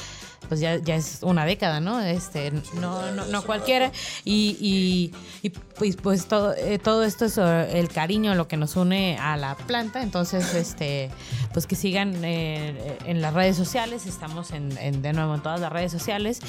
[0.49, 2.01] pues ya, ya es una década, ¿no?
[2.01, 3.93] Este, no, no, no cualquiera.
[4.25, 5.13] Y,
[5.43, 9.17] y, pues, pues todo, eh, todo esto es eh, el cariño, lo que nos une
[9.19, 10.03] a la planta.
[10.03, 11.11] Entonces, este,
[11.53, 14.07] pues que sigan eh, en las redes sociales.
[14.07, 14.71] Estamos en,
[15.03, 16.41] de nuevo en todas las redes sociales.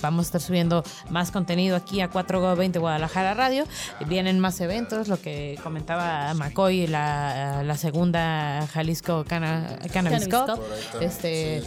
[0.00, 3.64] vamos a estar subiendo más contenido aquí a 420 Guadalajara Radio.
[4.06, 10.60] Vienen más eventos, lo que comentaba McCoy, la, la segunda Jalisco Cana, Cannabis Cup,
[11.00, 11.62] este,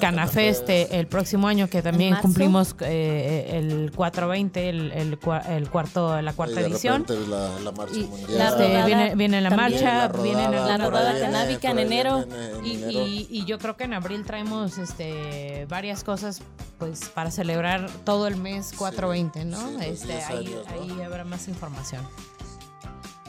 [0.00, 5.18] Canafeste el próximo año que también cumplimos eh, el 420, el, el,
[5.48, 7.04] el, cuarto, la cuarta edición.
[7.28, 8.84] La, la marcha mundial.
[8.86, 12.26] viene, viene, la marcha, viene la rodada canábica en enero.
[12.64, 16.42] y, y, yo creo que en abril traemos este varias cosas
[16.78, 19.80] pues para celebrar todo el mes 420, ¿no?
[19.80, 22.06] este, ahí, ahí habrá más información.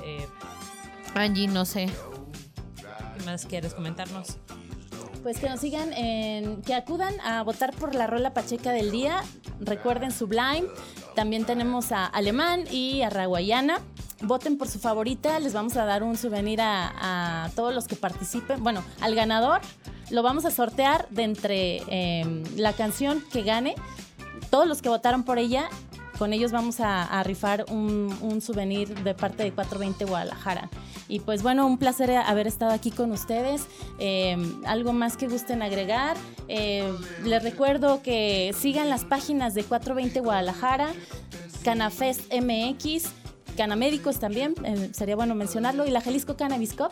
[0.03, 0.27] Eh,
[1.15, 1.89] Angie, no sé.
[3.17, 4.37] ¿Qué más quieres comentarnos?
[5.23, 9.21] Pues que nos sigan, en, que acudan a votar por la rola pacheca del día.
[9.59, 10.63] Recuerden Sublime.
[11.13, 13.79] También tenemos a Alemán y a Raguayana.
[14.21, 15.39] Voten por su favorita.
[15.39, 18.63] Les vamos a dar un souvenir a, todos los que participen.
[18.63, 19.61] Bueno, al ganador
[20.09, 23.75] lo vamos a sortear de entre em, la canción que gane.
[24.49, 25.69] Todos los que votaron por ella
[26.19, 30.69] con ellos vamos a, rifar un, souvenir de parte de 420 Guadalajara.
[31.07, 33.67] Y pues bueno, un placer haber estado aquí con ustedes.
[33.99, 36.17] Em, algo más que gusten agregar.
[36.49, 36.93] Eh,
[37.23, 40.89] les recuerdo que sigan las páginas de 420 Guadalajara,
[41.63, 43.13] Canafest MX.
[43.55, 46.89] Canamédicos también, eh, sería bueno mencionarlo, y la Jalisco Cannabis Cup.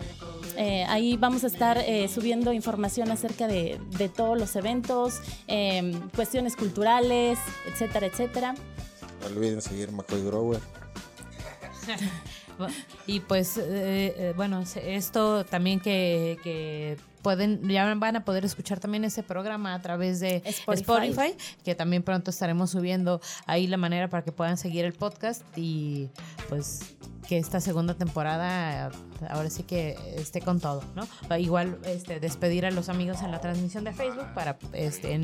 [0.58, 1.78] Eh, ahí vamos a estar
[2.10, 8.56] subiendo información acerca de, de todos los eventos, em, cuestiones culturales, etcétera, etcétera.
[9.22, 10.59] No olviden seguir McCoy Grower.
[13.07, 13.63] y pues, eh,
[14.18, 19.82] eh, bueno, esto también que, pueden, ya van a poder escuchar también ese programa a
[19.82, 21.36] través de Spotify.
[21.63, 26.09] que también pronto estaremos subiendo ahí la manera para que puedan seguir el podcast y
[26.49, 26.95] pues
[27.28, 28.89] que esta segunda temporada
[29.30, 31.38] ahora sí que esté con todo, ¿no?
[31.38, 35.20] Igual este, despedir a los amigos en la transmisión de Facebook para este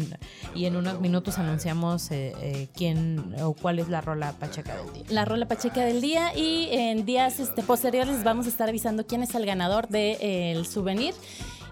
[0.53, 4.93] y en unos minutos anunciamos eh, eh, quién o cuál es la rola pacheca del
[4.93, 5.03] día.
[5.09, 9.23] La rola pacheca del día y en días este, posteriores vamos a estar avisando quién
[9.23, 11.13] es el ganador del souvenir.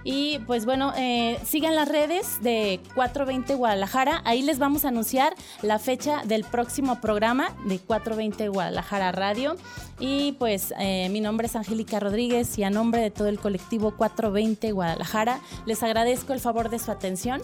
[0.03, 4.21] Y pues bueno, eh, sigan las redes de 420 Guadalajara.
[4.25, 9.55] Ahí les vamos a anunciar la fecha del próximo programa de 420 Guadalajara Radio.
[9.99, 13.91] Y pues eh, mi nombre es Angélica Rodríguez y a nombre de todo el colectivo
[13.95, 17.41] 420 Guadalajara les agradezco el favor de su atención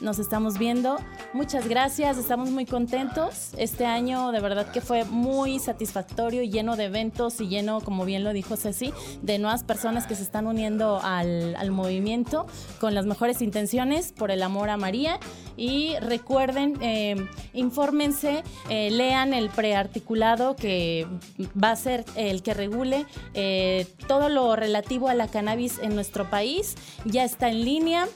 [0.00, 0.96] nos estamos viendo.
[1.32, 3.50] Muchas gracias, estamos muy contentos.
[3.56, 8.24] Este año de verdad que fue muy satisfactorio, lleno de eventos y lleno, como bien
[8.24, 8.92] lo dijo Ceci,
[9.22, 12.46] de nuevas personas que se están uniendo al, movimiento
[12.80, 15.18] con las mejores intenciones por el amor a María.
[15.56, 17.16] Y recuerden, eh,
[17.52, 21.06] infórmense, eh, lean el prearticulado que
[21.62, 26.30] va a ser el que regule eh, todo lo relativo a la cannabis en nuestro
[26.30, 26.76] país.
[27.04, 28.06] Ya está en línea,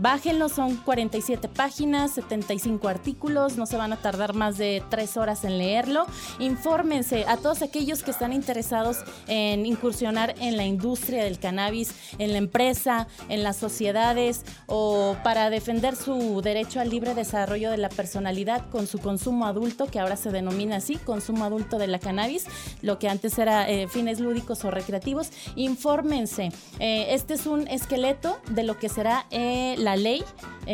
[0.00, 5.44] bájenlo, son 47 páginas, 75 artículos, no se van a tardar más de tres horas
[5.44, 6.06] en leerlo.
[6.38, 12.32] Infórmense a todos aquellos que están interesados en incursionar en la industria del cannabis, en
[12.32, 17.88] la empresa, en las sociedades o para defender su derecho al libre desarrollo de la
[17.88, 22.46] personalidad con su consumo adulto, que ahora se denomina así, consumo adulto de la cannabis,
[22.82, 25.30] lo que antes era eh, fines lúdicos o recreativos.
[25.56, 26.50] Infórmense.
[26.78, 30.24] Eh, este es un esqueleto de lo que será eh, la ley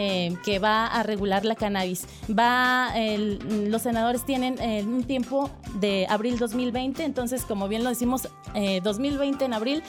[0.02, 2.06] eh, que va a regular la cannabis.
[2.26, 8.26] Va, los senadores tienen eh, un tiempo de abril 2020, entonces como bien lo decimos,
[8.82, 9.82] 2020 eh, en abril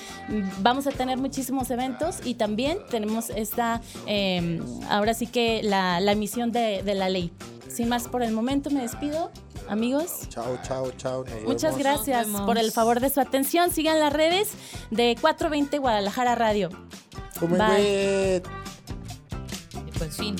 [0.59, 4.59] vamos a tener muchísimos eventos y también tenemos esta, em,
[4.89, 7.31] ahora sí que la, emisión de, la ley.
[7.69, 9.31] Sin más por el momento me despido.
[9.69, 10.27] Amigos.
[10.27, 11.23] Chao, chao, chao.
[11.47, 13.71] Muchas gracias por el favor de su atención.
[13.71, 14.49] Sigan las redes
[14.89, 16.67] de 420 Guadalajara Radio.
[17.39, 18.41] Bye.
[20.01, 20.35] Pues fin.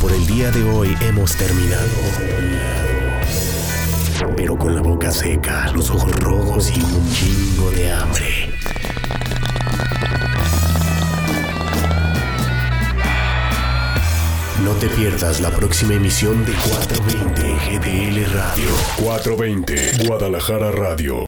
[0.00, 1.82] Por el día de hoy hemos terminado.
[4.34, 8.50] Pero con la boca seca, los ojos rojos y un chingo de hambre.
[14.64, 18.70] No te pierdas la próxima emisión de 420 GDL Radio.
[18.96, 21.26] 420 Guadalajara Radio.